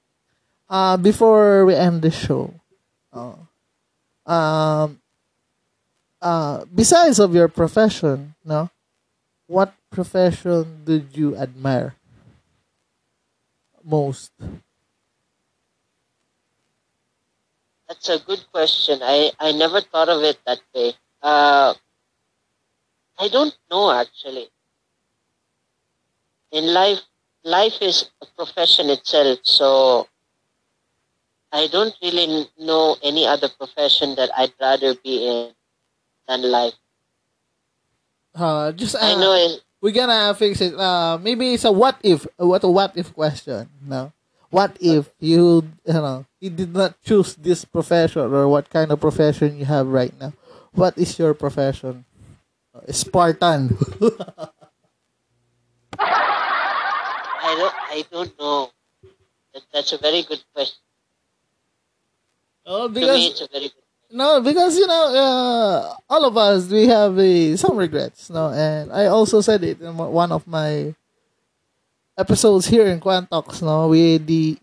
Uh, 0.67 0.97
before 0.97 1.63
we 1.65 1.75
end 1.75 2.01
the 2.01 2.11
show, 2.11 2.53
oh, 3.13 3.39
um, 4.25 4.99
uh, 6.21 6.65
besides 6.75 7.19
of 7.19 7.33
your 7.33 7.47
profession, 7.47 8.35
no, 8.43 8.69
what 9.47 9.73
profession 9.89 10.83
did 10.83 11.15
you 11.15 11.37
admire 11.37 11.95
most? 13.81 14.31
That's 17.87 18.09
a 18.09 18.19
good 18.19 18.43
question. 18.51 18.99
I, 19.01 19.31
I 19.39 19.53
never 19.53 19.79
thought 19.79 20.09
of 20.09 20.21
it 20.23 20.37
that 20.45 20.59
way. 20.75 20.93
Uh, 21.21 21.73
I 23.17 23.29
don't 23.29 23.55
know 23.71 23.89
actually. 23.91 24.49
In 26.57 26.73
life, 26.73 27.05
life 27.45 27.77
is 27.85 28.09
a 28.17 28.25
profession 28.33 28.89
itself, 28.89 29.45
so 29.45 30.09
I 31.53 31.69
don't 31.69 31.93
really 32.01 32.49
know 32.57 32.97
any 33.03 33.29
other 33.29 33.45
profession 33.45 34.17
that 34.17 34.33
I'd 34.33 34.57
rather 34.59 34.97
be 34.97 35.21
in 35.21 35.53
than 36.25 36.41
life. 36.49 36.73
Uh, 38.33 38.71
just 38.73 38.95
uh, 38.95 39.05
I 39.05 39.13
know 39.21 39.37
it, 39.37 39.61
we're 39.81 39.93
gonna 39.93 40.33
fix 40.33 40.59
it. 40.59 40.73
Uh, 40.73 41.21
maybe 41.21 41.53
it's 41.53 41.63
a 41.63 41.71
what 41.71 42.01
if, 42.01 42.25
what 42.37 42.63
a 42.63 42.69
what 42.73 42.97
if 42.97 43.13
question. 43.13 43.69
No, 43.85 44.11
what 44.49 44.77
if 44.81 45.13
you, 45.19 45.61
you 45.85 45.93
know, 45.93 46.25
you 46.41 46.49
did 46.49 46.73
not 46.73 46.97
choose 47.05 47.35
this 47.35 47.65
profession 47.65 48.33
or 48.33 48.47
what 48.49 48.71
kind 48.71 48.89
of 48.89 48.99
profession 48.99 49.59
you 49.59 49.65
have 49.65 49.85
right 49.85 50.13
now? 50.19 50.33
What 50.73 50.97
is 50.97 51.19
your 51.19 51.35
profession? 51.35 52.05
Spartan. 52.89 53.77
I 57.47 57.55
don't 57.55 57.75
I 57.75 57.99
don't 58.11 58.33
know. 58.39 58.69
That, 59.53 59.63
that's 59.73 59.91
a 59.93 59.97
very 59.97 60.23
good 60.23 60.43
question. 60.53 60.83
oh, 62.65 62.87
To 62.87 62.93
me, 62.93 62.99
because 62.99 63.25
it's 63.31 63.41
a 63.41 63.47
very 63.47 63.69
good. 63.71 63.83
no, 64.11 64.41
because 64.41 64.77
you 64.77 64.87
know, 64.87 65.03
uh, 65.15 65.95
all 66.09 66.25
of 66.25 66.35
us 66.35 66.67
we 66.67 66.87
have 66.87 67.17
uh, 67.17 67.55
some 67.55 67.77
regrets. 67.77 68.29
No, 68.29 68.51
and 68.51 68.91
I 68.91 69.07
also 69.07 69.39
said 69.41 69.63
it 69.63 69.79
in 69.81 69.95
one 69.95 70.31
of 70.31 70.45
my 70.47 70.93
episodes 72.17 72.67
here 72.67 72.87
in 72.87 72.99
Quantox. 72.99 73.61
No, 73.61 73.87
with 73.87 74.25
the 74.27 74.57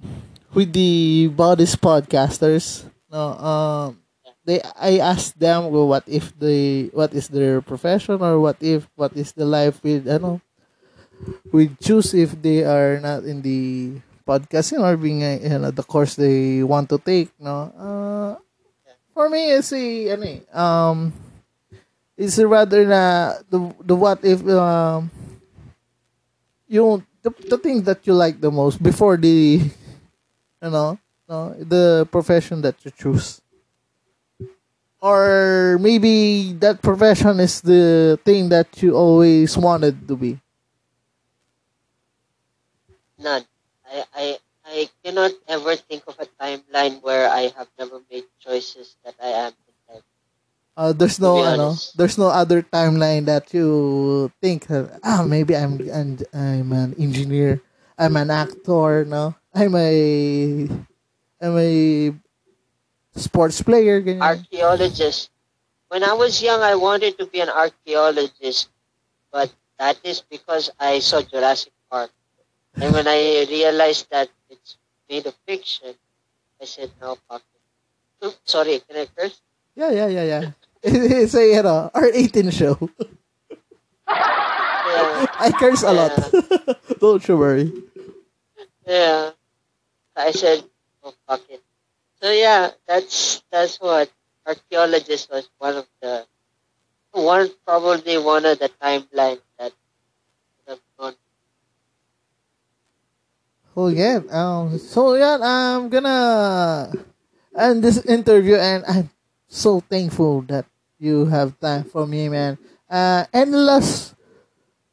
with 0.53 0.73
the 0.73 1.29
Bodies 1.33 1.77
podcasters. 1.77 2.85
No, 3.11 3.33
um, 3.41 3.99
they 4.45 4.61
I 4.77 4.99
asked 4.99 5.39
them 5.41 5.71
well, 5.73 5.89
what 5.89 6.05
if 6.07 6.37
they 6.39 6.91
what 6.93 7.15
is 7.15 7.29
their 7.29 7.61
profession 7.65 8.21
or 8.21 8.39
what 8.41 8.61
if 8.61 8.85
what 8.95 9.17
is 9.17 9.33
the 9.33 9.47
life 9.49 9.81
with 9.83 10.05
ano 10.07 10.41
we 11.53 11.71
choose 11.81 12.15
if 12.15 12.35
they 12.41 12.65
are 12.65 13.01
not 13.01 13.25
in 13.25 13.43
the 13.43 14.01
podcasting 14.27 14.81
or 14.81 14.97
being 14.97 15.23
uh, 15.23 15.39
you 15.41 15.59
know, 15.59 15.71
the 15.71 15.83
course 15.83 16.15
they 16.17 16.63
want 16.63 16.89
to 16.89 16.99
take 16.99 17.31
no? 17.39 17.71
Uh, 17.77 18.37
for 19.13 19.29
me 19.31 19.53
it's 19.53 19.73
a 19.73 20.11
ano 20.11 20.27
eh, 20.27 20.41
um 20.53 21.13
it's 22.17 22.39
rather 22.39 22.85
na 22.87 23.35
the 23.51 23.59
the 23.85 23.95
what 23.95 24.19
if 24.25 24.43
um 24.49 25.11
yung 26.69 27.05
the, 27.23 27.31
the 27.49 27.59
thing 27.59 27.83
that 27.83 28.07
you 28.07 28.15
like 28.15 28.41
the 28.41 28.51
most 28.51 28.83
before 28.83 29.17
the 29.17 29.61
you 30.63 30.71
know 30.71 30.99
no 31.29 31.55
the 31.59 32.07
profession 32.11 32.61
that 32.63 32.77
you 32.85 32.91
choose. 32.91 33.41
Or 35.05 35.77
maybe 35.85 36.57
that 36.65 36.81
profession 36.81 37.39
is 37.39 37.61
the 37.61 38.19
thing 38.25 38.49
that 38.49 38.73
you 38.81 38.97
always 38.97 39.53
wanted 39.53 40.09
to 40.09 40.17
be 40.17 40.41
None. 43.25 43.45
I, 43.89 44.05
I, 44.15 44.39
I 44.67 44.89
cannot 45.03 45.33
ever 45.49 45.77
think 45.77 46.05
of 46.07 46.21
a 46.21 46.29
timeline 46.37 47.01
where 47.01 47.29
I 47.29 47.49
have 47.57 47.69
never 47.79 48.01
made 48.13 48.25
choices 48.39 48.97
that 49.05 49.15
I 49.17 49.49
am 49.49 49.53
in. 49.57 49.65
Uh, 50.77 50.91
there's 50.93 51.23
no 51.23 51.39
ano, 51.39 51.79
there's 51.95 52.19
no 52.19 52.27
other 52.27 52.59
timeline 52.61 53.31
that 53.31 53.55
you 53.55 54.27
think 54.43 54.67
ah 55.07 55.23
maybe 55.23 55.55
I'm, 55.55 55.79
I'm 55.87 56.19
I'm 56.35 56.73
an 56.75 56.99
engineer, 56.99 57.63
I'm 57.95 58.19
an 58.19 58.27
actor, 58.27 59.07
no, 59.07 59.39
I'm 59.55 59.71
a 59.79 60.67
I'm 61.39 61.55
a 61.55 61.71
sports 63.15 63.63
player, 63.63 64.03
ganyan. 64.03 64.27
Archaeologist. 64.27 65.31
When 65.95 66.03
I 66.03 66.19
was 66.19 66.43
young, 66.43 66.59
I 66.59 66.75
wanted 66.75 67.23
to 67.23 67.27
be 67.31 67.39
an 67.39 67.55
archaeologist, 67.55 68.67
but 69.31 69.55
that 69.79 70.03
is 70.03 70.27
because 70.27 70.75
I 70.83 70.99
saw 70.99 71.23
Jurassic 71.23 71.71
Park. 71.87 72.11
And 72.77 72.93
when 72.93 73.07
I 73.07 73.47
realized 73.49 74.11
that 74.11 74.29
it's 74.51 74.77
made 75.09 75.27
of 75.27 75.35
fiction, 75.47 75.95
I 76.61 76.65
said, 76.65 76.91
no, 77.01 77.17
fuck 77.29 77.43
it. 77.43 78.27
Oops, 78.27 78.39
sorry, 78.45 78.81
can 78.89 78.97
I 78.97 79.07
curse? 79.17 79.41
Yeah, 79.77 79.91
yeah, 79.91 80.09
yeah, 80.09 80.25
yeah. 80.25 80.51
it's 80.83 81.35
a 81.35 81.47
you 81.47 81.63
know, 81.63 81.91
R18 81.95 82.53
show. 82.53 82.91
Yeah. 84.95 85.27
I 85.41 85.51
curse 85.51 85.83
a 85.83 85.93
lot. 85.93 86.13
Don't 87.01 87.27
you 87.27 87.37
worry. 87.37 87.73
Yeah. 88.87 89.31
I 90.15 90.31
said, 90.31 90.63
oh, 91.03 91.15
fuck 91.27 91.41
it. 91.49 91.63
So 92.23 92.31
yeah, 92.31 92.71
that's, 92.87 93.43
that's 93.51 93.81
what 93.81 94.11
archaeologist 94.47 95.31
was 95.31 95.49
one 95.59 95.77
of 95.77 95.87
the, 96.01 96.27
one, 97.13 97.49
probably 97.67 98.19
one 98.19 98.45
of 98.45 98.59
the 98.59 98.71
timelines 98.81 99.41
that 99.59 99.73
Oh 103.77 103.89
yeah. 103.89 104.23
Um. 104.31 104.79
So 104.79 105.15
yeah, 105.15 105.39
I'm 105.41 105.89
gonna 105.89 106.93
end 107.57 107.83
this 107.83 107.99
interview, 108.07 108.55
and 108.57 108.85
I'm 108.87 109.11
so 109.49 109.81
thankful 109.81 110.43
that 110.47 110.67
you 110.99 111.27
have 111.27 111.59
time 111.59 111.85
for 111.85 112.07
me, 112.07 112.29
man. 112.29 112.59
Uh, 112.89 113.27
any 113.35 113.57
last 113.57 114.15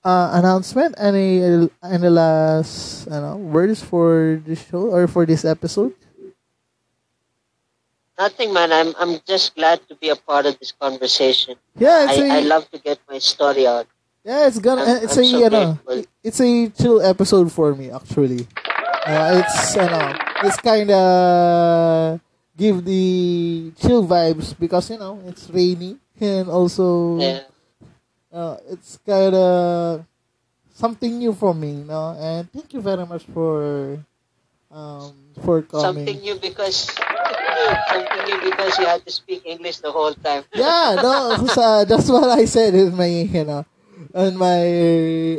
uh, 0.04 0.34
announcement? 0.34 0.96
Any 0.98 1.70
any 1.84 2.10
last 2.10 3.06
I 3.12 3.22
know 3.22 3.38
words 3.38 3.84
for 3.84 4.42
the 4.44 4.56
show 4.56 4.90
or 4.90 5.06
for 5.08 5.26
this 5.26 5.46
episode? 5.46 5.94
Nothing, 8.18 8.54
man. 8.54 8.72
I'm, 8.72 8.94
I'm 9.00 9.20
just 9.26 9.56
glad 9.56 9.82
to 9.90 9.96
be 9.96 10.10
a 10.10 10.16
part 10.16 10.46
of 10.46 10.58
this 10.60 10.72
conversation. 10.72 11.56
Yeah, 11.76 12.06
it's 12.10 12.20
a 12.20 12.30
I, 12.30 12.38
I 12.38 12.40
love 12.42 12.70
to 12.72 12.78
get 12.78 13.00
my 13.10 13.18
story 13.18 13.66
out. 13.66 13.88
yeah, 14.24 14.46
it's 14.48 14.60
gonna 14.60 14.84
I'm- 14.84 15.04
it's 15.04 15.18
I'm 15.18 15.24
a 15.24 15.26
so 15.26 15.38
you 15.40 15.50
know 15.50 15.80
it's 16.24 16.40
a 16.42 16.70
chill 16.70 17.02
episode 17.02 17.52
for 17.52 17.74
me 17.74 17.90
actually. 17.90 18.46
Uh, 19.02 19.42
it's 19.42 19.76
you 19.76 19.82
know 19.90 20.08
it's 20.46 20.58
kind 20.62 20.92
of 20.92 22.20
give 22.58 22.86
the 22.86 23.72
chill 23.82 24.06
vibes 24.06 24.54
because 24.60 24.90
you 24.92 24.98
know 24.98 25.18
it's 25.26 25.50
rainy 25.50 25.98
and 26.22 26.50
also 26.50 27.18
Yeah. 27.18 27.42
uh, 28.32 28.58
it's 28.70 29.00
kind 29.06 29.34
of 29.34 30.06
something 30.74 31.18
new 31.18 31.34
for 31.34 31.54
me, 31.54 31.82
you 31.82 31.86
know. 31.86 32.18
And 32.20 32.52
thank 32.52 32.74
you 32.74 32.82
very 32.82 33.06
much 33.06 33.26
for 33.34 33.98
um 34.72 35.14
for 35.42 35.62
coming. 35.62 36.06
Something 36.06 36.18
new 36.22 36.36
because 36.38 36.94
something 37.90 38.24
new 38.26 38.40
because 38.50 38.78
you 38.80 38.86
had 38.86 39.06
to 39.06 39.12
speak 39.12 39.42
English 39.46 39.80
the 39.82 39.92
whole 39.92 40.14
time. 40.14 40.44
Yeah, 40.54 40.98
no, 41.02 41.42
sa, 41.56 41.84
that's 41.86 42.10
what 42.10 42.30
I 42.30 42.46
said 42.46 42.74
in 42.76 42.96
my, 42.96 43.08
you 43.08 43.44
know, 43.46 43.66
in 44.16 44.34
my 44.38 44.62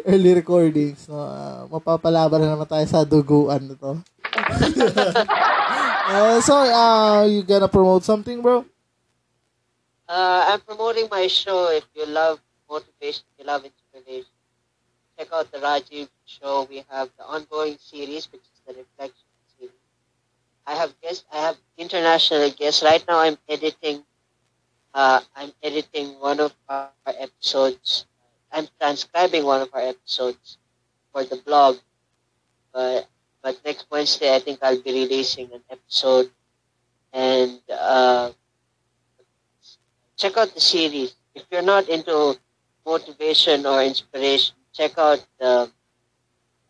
early 0.07 0.33
recordings, 0.35 1.09
no. 1.09 1.19
Uh, 1.19 1.67
mapapalaban 1.69 2.41
na 2.43 2.55
naman 2.55 2.69
tayo 2.69 2.87
sa 2.87 3.03
duguan 3.03 3.67
na 3.67 3.75
to. 3.75 3.93
uh, 6.13 6.39
so, 6.41 6.55
uh, 6.57 7.25
you 7.27 7.43
gonna 7.43 7.69
promote 7.69 8.05
something, 8.05 8.41
bro? 8.41 8.65
Uh, 10.09 10.45
I'm 10.53 10.61
promoting 10.61 11.09
my 11.11 11.27
show. 11.27 11.71
If 11.71 11.87
you 11.95 12.07
love 12.07 12.41
motivation, 12.69 13.25
if 13.33 13.35
you 13.41 13.47
love 13.47 13.65
inspiration, 13.65 14.29
check 15.19 15.29
out 15.33 15.51
the 15.53 15.59
Rajiv 15.59 16.09
show. 16.27 16.67
We 16.69 16.85
have 16.89 17.11
the 17.17 17.25
ongoing 17.25 17.79
series, 17.79 18.31
which 18.33 18.43
is 18.43 18.61
the 18.67 18.75
Reflection 18.75 19.29
series. 19.59 19.83
I 20.67 20.75
have 20.75 20.93
guests. 21.01 21.25
I 21.33 21.39
have 21.39 21.57
international 21.79 22.51
guests. 22.51 22.83
Right 22.83 23.05
now, 23.09 23.19
I'm 23.21 23.39
editing. 23.49 24.05
Uh, 24.93 25.21
I'm 25.35 25.53
editing 25.63 26.21
one 26.21 26.41
of 26.41 26.53
our 26.69 26.91
episodes. 27.07 28.07
I'm 28.53 28.69
transcribing 28.81 29.45
one 29.45 29.63
of 29.63 29.71
our 29.73 29.81
episodes 29.81 30.59
for 31.13 31.25
the 31.25 31.37
blog. 31.37 31.79
But 32.73 33.09
but 33.43 33.59
next 33.65 33.87
Wednesday, 33.91 34.35
I 34.35 34.39
think 34.39 34.61
I'll 34.63 34.81
be 34.81 34.93
releasing 34.93 35.53
an 35.53 35.63
episode, 35.71 36.31
and 37.13 37.61
uh, 37.71 38.31
check 40.17 40.37
out 40.37 40.55
the 40.55 40.61
series. 40.61 41.15
If 41.35 41.45
you're 41.51 41.63
not 41.63 41.89
into 41.89 42.39
motivation 42.87 43.67
or 43.67 43.83
inspiration, 43.83 44.55
check 44.73 44.97
out 44.99 45.25
the 45.41 45.71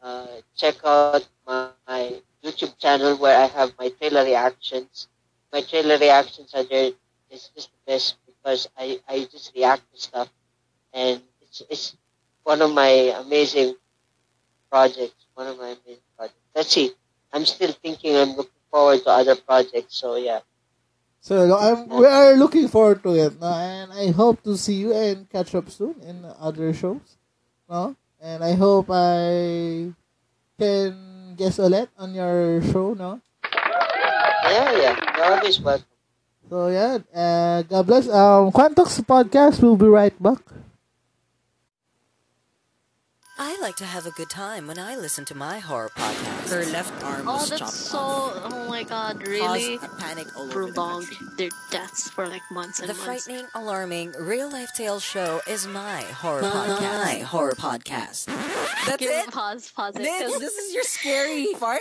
uh, 0.03 0.27
check 0.57 0.77
out 0.85 1.29
my, 1.47 1.68
my 1.87 2.14
YouTube 2.42 2.77
channel 2.79 3.16
where 3.16 3.38
I 3.38 3.47
have 3.47 3.73
my 3.79 3.88
trailer 3.90 4.25
reactions. 4.25 5.09
My 5.53 5.61
trailer 5.61 5.99
reactions 5.99 6.55
are 6.55 6.64
there. 6.64 6.92
It's 7.31 7.49
just 7.55 7.71
the 7.71 7.92
best 7.92 8.16
because 8.27 8.68
I, 8.77 9.01
I 9.09 9.29
just 9.31 9.55
react 9.55 9.83
to 9.92 10.01
stuff, 10.01 10.29
and 10.92 11.23
it's 11.53 11.61
it's 11.69 11.97
one 12.45 12.62
of 12.65 12.73
my 12.73 13.12
amazing 13.21 13.77
projects. 14.73 15.29
One 15.35 15.47
of 15.53 15.59
my 15.61 15.77
amazing 15.77 16.05
projects. 16.17 16.41
Let's 16.57 16.73
see. 16.73 16.93
I'm 17.33 17.45
still 17.45 17.73
thinking. 17.73 18.17
I'm 18.17 18.33
looking 18.41 18.65
forward 18.73 19.05
to 19.05 19.11
other 19.11 19.37
projects. 19.37 20.01
So 20.01 20.17
yeah. 20.17 20.41
So, 21.23 21.38
I'm, 21.55 21.87
we 21.87 22.05
are 22.05 22.35
looking 22.35 22.67
forward 22.67 23.01
to 23.05 23.15
it, 23.15 23.38
no? 23.38 23.47
And 23.47 23.93
I 23.93 24.11
hope 24.11 24.43
to 24.43 24.57
see 24.59 24.75
you 24.75 24.91
and 24.91 25.31
catch 25.31 25.55
up 25.55 25.71
soon 25.71 25.95
in 26.03 26.27
other 26.41 26.75
shows, 26.75 27.15
no? 27.71 27.95
And 28.19 28.43
I 28.43 28.59
hope 28.59 28.91
I 28.91 29.95
can 30.59 31.37
guest 31.38 31.62
ulit 31.62 31.87
on 31.95 32.11
your 32.11 32.59
show, 32.75 32.99
no? 32.99 33.23
Yeah, 34.51 34.67
yeah. 34.75 34.95
You're 34.99 35.38
always 35.38 35.61
welcome. 35.62 35.87
So 36.51 36.67
yeah, 36.75 36.99
uh, 37.15 37.62
God 37.71 37.87
bless. 37.87 38.11
Um, 38.11 38.51
Quantox 38.51 38.99
podcast 39.07 39.62
will 39.62 39.79
be 39.79 39.87
right 39.87 40.19
back. 40.19 40.43
I 43.39 43.59
like 43.61 43.77
to 43.77 43.85
have 43.87 44.07
a 44.07 44.11
good 44.13 44.29
time 44.31 44.67
when 44.67 44.79
I 44.79 44.95
listen 44.97 45.25
to 45.27 45.35
my 45.35 45.59
horror 45.59 45.91
podcast. 45.97 46.51
Her 46.51 46.65
left 46.67 47.03
arm 47.03 47.27
Oh, 47.29 47.33
was 47.35 47.49
that's 47.49 47.61
chopped 47.61 47.73
so. 47.73 47.99
off. 47.99 48.53
Oh 48.53 48.69
my 48.69 48.83
god, 48.83 49.17
Caused 49.19 49.29
really? 49.29 49.75
a 49.77 49.89
panic 49.99 50.27
all 50.37 50.43
over 50.45 50.67
the 50.67 50.73
Prolonged 50.73 51.09
country. 51.09 51.27
their 51.39 51.49
deaths 51.71 52.11
for 52.11 52.27
like 52.29 52.43
months 52.51 52.79
and 52.81 52.89
The 52.89 52.95
months. 52.95 53.25
The 53.25 53.33
frightening, 53.33 53.49
alarming, 53.55 54.13
real 54.21 54.51
life 54.51 54.71
tales 54.77 55.03
show 55.03 55.41
is 55.49 55.67
my 55.67 56.03
horror 56.03 56.43
My 56.43 56.51
podcast. 56.51 57.05
My 57.05 57.19
horror 57.21 57.53
podcast. 57.53 58.27
That's 58.87 58.99
Give 58.99 59.11
it. 59.11 59.31
Pause, 59.31 59.71
pause 59.75 59.97
it. 59.97 60.03
This, 60.03 60.31
'cause- 60.33 60.41
this 60.41 60.55
is 60.55 60.75
your 60.75 60.85
scary 60.85 61.47
part. 61.59 61.81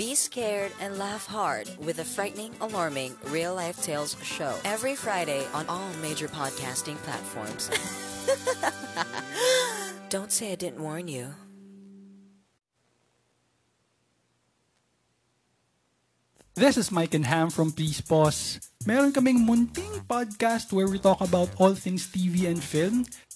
Be 0.00 0.14
scared 0.14 0.72
and 0.80 0.96
laugh 0.96 1.26
hard 1.26 1.68
with 1.84 2.00
the 2.00 2.08
frightening, 2.08 2.56
alarming, 2.62 3.12
real 3.28 3.54
life 3.54 3.84
tales 3.84 4.16
show 4.24 4.56
every 4.64 4.96
Friday 4.96 5.44
on 5.52 5.68
all 5.68 5.92
major 6.00 6.26
podcasting 6.26 6.96
platforms. 7.04 7.68
Don't 10.08 10.32
say 10.32 10.52
I 10.52 10.54
didn't 10.54 10.80
warn 10.80 11.06
you. 11.06 11.34
This 16.54 16.78
is 16.78 16.90
Mike 16.90 17.12
and 17.12 17.26
Ham 17.26 17.50
from 17.50 17.70
Please 17.70 18.00
Pause. 18.00 18.72
Meron 18.86 19.12
kaming 19.12 19.44
munting 19.44 20.00
podcast 20.08 20.72
where 20.72 20.88
we 20.88 20.96
talk 20.96 21.20
about 21.20 21.52
all 21.60 21.74
things 21.74 22.08
TV 22.08 22.48
and 22.48 22.64
film. 22.64 23.04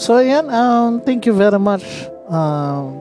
So 0.00 0.16
ayan, 0.16 0.48
um, 0.48 1.04
thank 1.04 1.28
you 1.28 1.36
very 1.36 1.60
much, 1.60 1.84
um, 2.24 2.96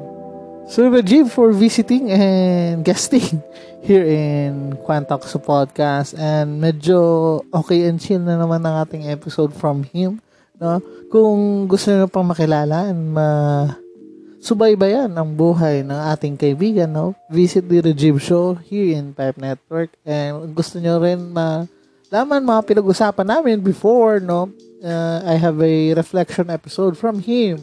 Sir 0.67 0.91
Rajiv 0.91 1.31
for 1.31 1.55
visiting 1.55 2.11
and 2.11 2.83
guesting 2.87 3.39
here 3.79 4.03
in 4.03 4.75
Quantox 4.83 5.31
Podcast. 5.39 6.19
And 6.19 6.59
medyo 6.59 7.39
okay 7.55 7.87
and 7.87 8.03
chill 8.03 8.19
na 8.19 8.35
naman 8.35 8.67
ang 8.67 8.83
ating 8.83 9.07
episode 9.07 9.55
from 9.55 9.87
him. 9.87 10.19
No? 10.59 10.83
Kung 11.07 11.71
gusto 11.71 11.87
nyo 11.87 12.11
pang 12.11 12.27
makilala 12.27 12.91
and 12.91 13.15
ma 13.15 13.29
subaybayan 14.43 15.15
ang 15.15 15.39
buhay 15.39 15.87
ng 15.87 15.95
ating 15.95 16.35
kaibigan, 16.35 16.91
no? 16.91 17.15
Visit 17.31 17.63
the 17.71 17.79
Rajiv 17.79 18.19
Show 18.19 18.59
here 18.59 18.99
in 18.99 19.15
Pipe 19.15 19.39
Network. 19.39 19.95
And 20.03 20.51
gusto 20.51 20.83
nyo 20.83 20.99
rin 20.99 21.31
ma 21.31 21.63
laman 22.09 22.41
mga 22.41 22.61
pinag-usapan 22.65 23.25
namin 23.25 23.61
before, 23.61 24.19
no? 24.19 24.49
Uh, 24.81 25.21
I 25.25 25.37
have 25.37 25.61
a 25.61 25.93
reflection 25.93 26.49
episode 26.49 26.97
from 26.97 27.21
him. 27.21 27.61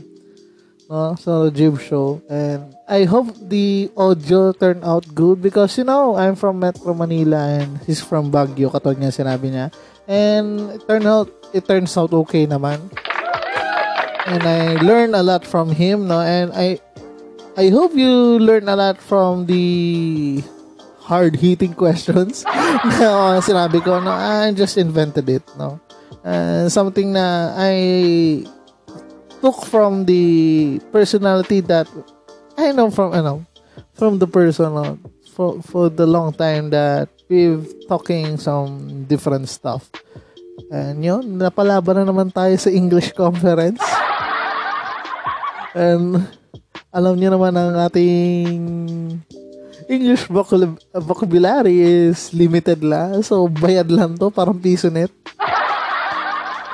No, 0.86 1.18
so 1.18 1.51
Rajiv 1.51 1.82
show 1.82 2.22
and 2.30 2.70
I 2.86 3.11
hope 3.11 3.34
the 3.34 3.90
audio 3.99 4.55
turned 4.55 4.86
out 4.86 5.03
good 5.18 5.42
because 5.42 5.74
you 5.74 5.82
know 5.82 6.14
I'm 6.14 6.38
from 6.38 6.62
Metro 6.62 6.94
Manila 6.94 7.59
and 7.59 7.82
he's 7.82 7.99
from 7.99 8.30
Baguio 8.30 8.70
katulad 8.70 9.03
nga 9.03 9.11
sinabi 9.11 9.51
niya 9.51 9.74
and 10.07 10.70
it 10.78 10.86
turned 10.86 11.11
out 11.11 11.26
it 11.51 11.66
turns 11.66 11.90
out 11.99 12.14
okay 12.14 12.47
naman 12.47 12.78
and 14.30 14.47
I 14.47 14.78
learned 14.78 15.18
a 15.18 15.26
lot 15.26 15.42
from 15.42 15.74
him 15.74 16.07
no 16.07 16.22
and 16.22 16.55
I 16.55 16.78
I 17.59 17.66
hope 17.74 17.99
you 17.99 18.38
learn 18.38 18.70
a 18.70 18.78
lot 18.78 19.03
from 19.03 19.51
the 19.51 20.38
hard-hitting 21.07 21.72
questions 21.72 22.42
na 23.00 23.38
sinabi 23.38 23.78
ko 23.78 24.02
no 24.02 24.11
I 24.11 24.50
just 24.50 24.74
invented 24.74 25.30
it 25.30 25.46
no 25.54 25.78
uh, 26.26 26.66
something 26.66 27.14
na 27.14 27.54
I 27.54 28.42
took 29.38 29.62
from 29.70 30.04
the 30.04 30.24
personality 30.90 31.62
that 31.70 31.86
I 32.59 32.74
know 32.74 32.90
from 32.90 33.14
ano 33.14 33.46
from 33.94 34.18
the 34.18 34.26
person 34.26 34.74
no, 34.74 34.98
for 35.32 35.62
for 35.62 35.88
the 35.88 36.09
long 36.09 36.32
time 36.32 36.70
that 36.74 37.09
we've 37.28 37.66
talking 37.88 38.36
some 38.36 39.04
different 39.04 39.48
stuff. 39.48 39.90
And 40.72 41.04
yun, 41.04 41.38
napalaban 41.38 42.02
na 42.02 42.04
naman 42.09 42.32
tayo 42.32 42.57
sa 42.57 42.72
English 42.72 43.12
conference. 43.12 43.78
And 45.76 46.24
alam 46.88 47.20
niyo 47.20 47.36
naman 47.36 47.52
ang 47.54 47.76
ating 47.76 48.61
English 49.87 50.26
vocab- 50.26 50.82
vocabulary 50.99 51.78
is 51.78 52.34
limited 52.34 52.82
lang. 52.82 53.22
So, 53.22 53.47
bayad 53.47 53.87
lang 53.87 54.18
to. 54.18 54.34
Parang 54.34 54.59
piso 54.59 54.91
net. 54.91 55.14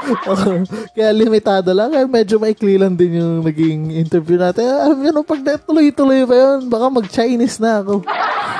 Kaya 0.96 1.12
limitado 1.14 1.70
lang. 1.76 1.92
Kaya 1.92 2.08
medyo 2.08 2.40
maikli 2.40 2.80
lang 2.80 2.96
din 2.96 3.20
yung 3.20 3.44
naging 3.44 3.92
interview 3.92 4.40
natin. 4.40 4.64
Alam 4.64 4.96
nyo, 4.98 5.12
no, 5.12 5.22
pag 5.22 5.44
tuloy-tuloy 5.62 6.26
pa 6.26 6.34
yun, 6.34 6.66
baka 6.72 6.90
mag-Chinese 6.90 7.60
na 7.60 7.84
ako. 7.84 8.00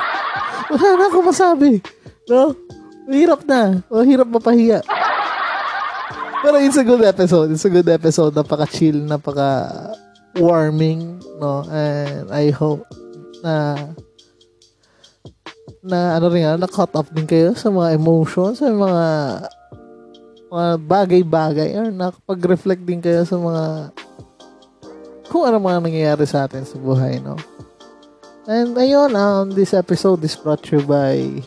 Wala 0.73 0.89
na 0.95 1.05
ako 1.09 1.17
masabi. 1.25 1.81
No? 2.29 2.53
Mahirap 3.09 3.41
na. 3.43 3.83
Mahirap 3.91 4.27
mapahiya. 4.29 4.79
Pero 6.43 6.59
it's 6.59 6.75
a 6.77 6.83
good 6.83 7.03
episode. 7.03 7.51
It's 7.51 7.65
a 7.65 7.69
good 7.71 7.89
episode. 7.89 8.35
Napaka-chill, 8.35 8.95
napaka-warming. 9.07 11.19
No? 11.41 11.63
And 11.67 12.31
I 12.31 12.51
hope 12.51 12.85
na 13.43 13.75
na 15.83 16.15
ano 16.15 16.31
rin 16.31 16.47
na 16.47 16.65
caught 16.71 16.95
up 16.95 17.11
din 17.11 17.27
kayo 17.27 17.51
sa 17.59 17.67
mga 17.67 17.99
emotions, 17.99 18.63
sa 18.63 18.71
mga 18.71 19.03
mga 20.47 20.69
bagay-bagay 20.87 21.69
or 21.75 21.91
nakapag-reflect 21.91 22.87
din 22.87 23.03
kayo 23.03 23.27
sa 23.27 23.35
mga 23.35 23.91
kung 25.27 25.43
ano 25.43 25.59
mga 25.59 25.83
nangyayari 25.83 26.23
sa 26.23 26.47
atin 26.47 26.63
sa 26.63 26.79
buhay, 26.79 27.19
no? 27.19 27.35
And 28.47 28.75
ayun, 28.75 29.15
um, 29.15 29.51
this 29.51 29.75
episode 29.75 30.23
is 30.23 30.35
brought 30.39 30.63
to 30.67 30.79
you 30.79 30.83
by 30.87 31.41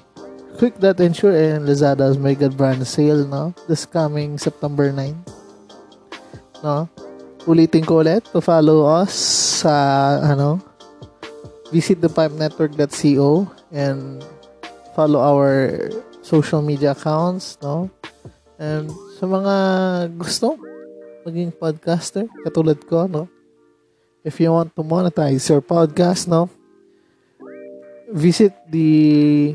Quick.Ensure 0.56 1.36
and 1.36 1.68
Lazada's 1.68 2.16
Mega 2.16 2.48
Brand 2.48 2.82
Sale, 2.82 3.24
no? 3.28 3.56
This 3.68 3.84
coming 3.84 4.36
September 4.40 4.90
9. 4.92 5.12
No? 6.64 6.88
Ulitin 7.46 7.84
ko 7.84 8.02
ulit 8.02 8.24
to 8.32 8.40
follow 8.40 8.88
us 8.88 9.12
sa, 9.62 9.76
ano, 10.24 10.58
visit 11.70 12.00
thepipinetwork.co 12.00 13.55
and 13.70 14.22
follow 14.94 15.20
our 15.20 15.76
social 16.22 16.62
media 16.62 16.92
accounts, 16.92 17.58
no? 17.62 17.90
And 18.56 18.88
sa 19.20 19.28
mga 19.28 19.54
gusto 20.16 20.56
maging 21.26 21.52
podcaster, 21.54 22.24
katulad 22.46 22.80
ko, 22.86 23.04
no? 23.10 23.28
If 24.26 24.42
you 24.42 24.50
want 24.50 24.74
to 24.74 24.82
monetize 24.82 25.46
your 25.50 25.62
podcast, 25.62 26.26
no? 26.26 26.50
Visit 28.10 28.54
the 28.70 29.54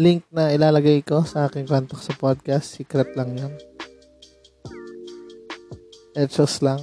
link 0.00 0.24
na 0.32 0.52
ilalagay 0.52 1.04
ko 1.04 1.24
sa 1.24 1.48
aking 1.48 1.68
contact 1.68 2.04
sa 2.04 2.16
podcast. 2.16 2.76
Secret 2.76 3.12
lang 3.16 3.36
yan. 3.36 3.52
Etos 6.16 6.60
lang. 6.64 6.80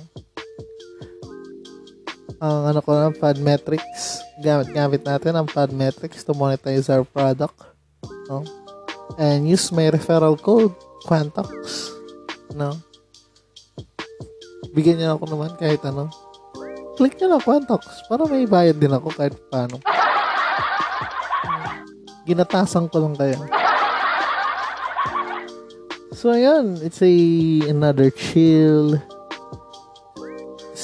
Ang 2.38 2.58
ano 2.70 2.80
ko 2.86 2.90
na, 2.94 3.10
Podmetrics. 3.10 4.22
Gamit-gamit 4.42 5.02
natin 5.02 5.34
ang 5.34 5.48
Podmetrics 5.50 6.22
to 6.22 6.38
monetize 6.38 6.88
our 6.88 7.04
product. 7.08 7.58
No? 8.30 8.46
and 9.16 9.48
use 9.48 9.72
my 9.72 9.88
referral 9.88 10.36
code 10.36 10.76
Quantox 11.08 11.48
no 12.54 12.76
bigyan 14.76 15.00
niyo 15.00 15.16
ako 15.16 15.26
naman 15.32 15.52
kahit 15.56 15.82
ano 15.88 16.12
click 17.00 17.16
niyo 17.16 17.32
lang 17.32 17.44
Quantox 17.44 18.04
para 18.12 18.28
may 18.28 18.44
bayad 18.44 18.76
din 18.76 18.92
ako 18.92 19.10
kahit 19.16 19.34
paano 19.48 19.80
ginatasan 22.28 22.92
ko 22.92 23.08
lang 23.08 23.16
kayo 23.16 23.40
so 26.12 26.30
ayan 26.30 26.76
it's 26.84 27.00
a 27.00 27.14
another 27.72 28.12
chill 28.12 29.00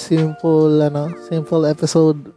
simple 0.04 0.84
ano 0.84 1.16
simple 1.32 1.64
episode 1.64 2.36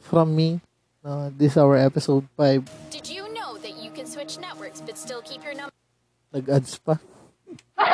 from 0.00 0.32
me 0.32 0.56
no, 1.04 1.28
this 1.36 1.54
is 1.54 1.60
our 1.60 1.76
episode 1.76 2.24
5 2.40 2.64
Did 2.88 3.12
you 3.12 3.28
know 3.36 3.60
that 3.60 3.76
you 3.76 3.92
can 3.92 4.08
switch 4.08 4.40
networks 4.40 4.80
but 4.80 4.96
still 4.96 5.20
keep 5.20 5.44
your 5.44 5.52
number? 5.52 5.74
Nag-ads 6.32 6.80
pa. 6.80 6.96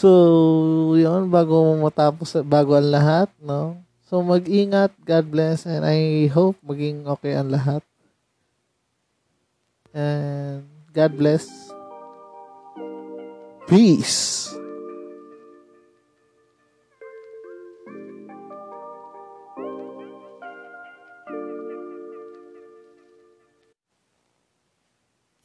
so, 0.00 0.96
yun, 0.96 1.28
bago 1.28 1.76
matapos, 1.76 2.40
bago 2.40 2.72
ang 2.72 2.88
lahat, 2.88 3.28
no? 3.36 3.76
So, 4.08 4.24
mag-ingat, 4.24 4.96
God 5.04 5.28
bless, 5.28 5.68
and 5.68 5.84
I 5.84 6.30
hope 6.32 6.56
maging 6.64 7.04
okay 7.18 7.36
ang 7.36 7.52
lahat. 7.52 7.84
And 9.92 10.64
God 10.96 11.20
bless. 11.20 11.46
Peace. 13.68 14.50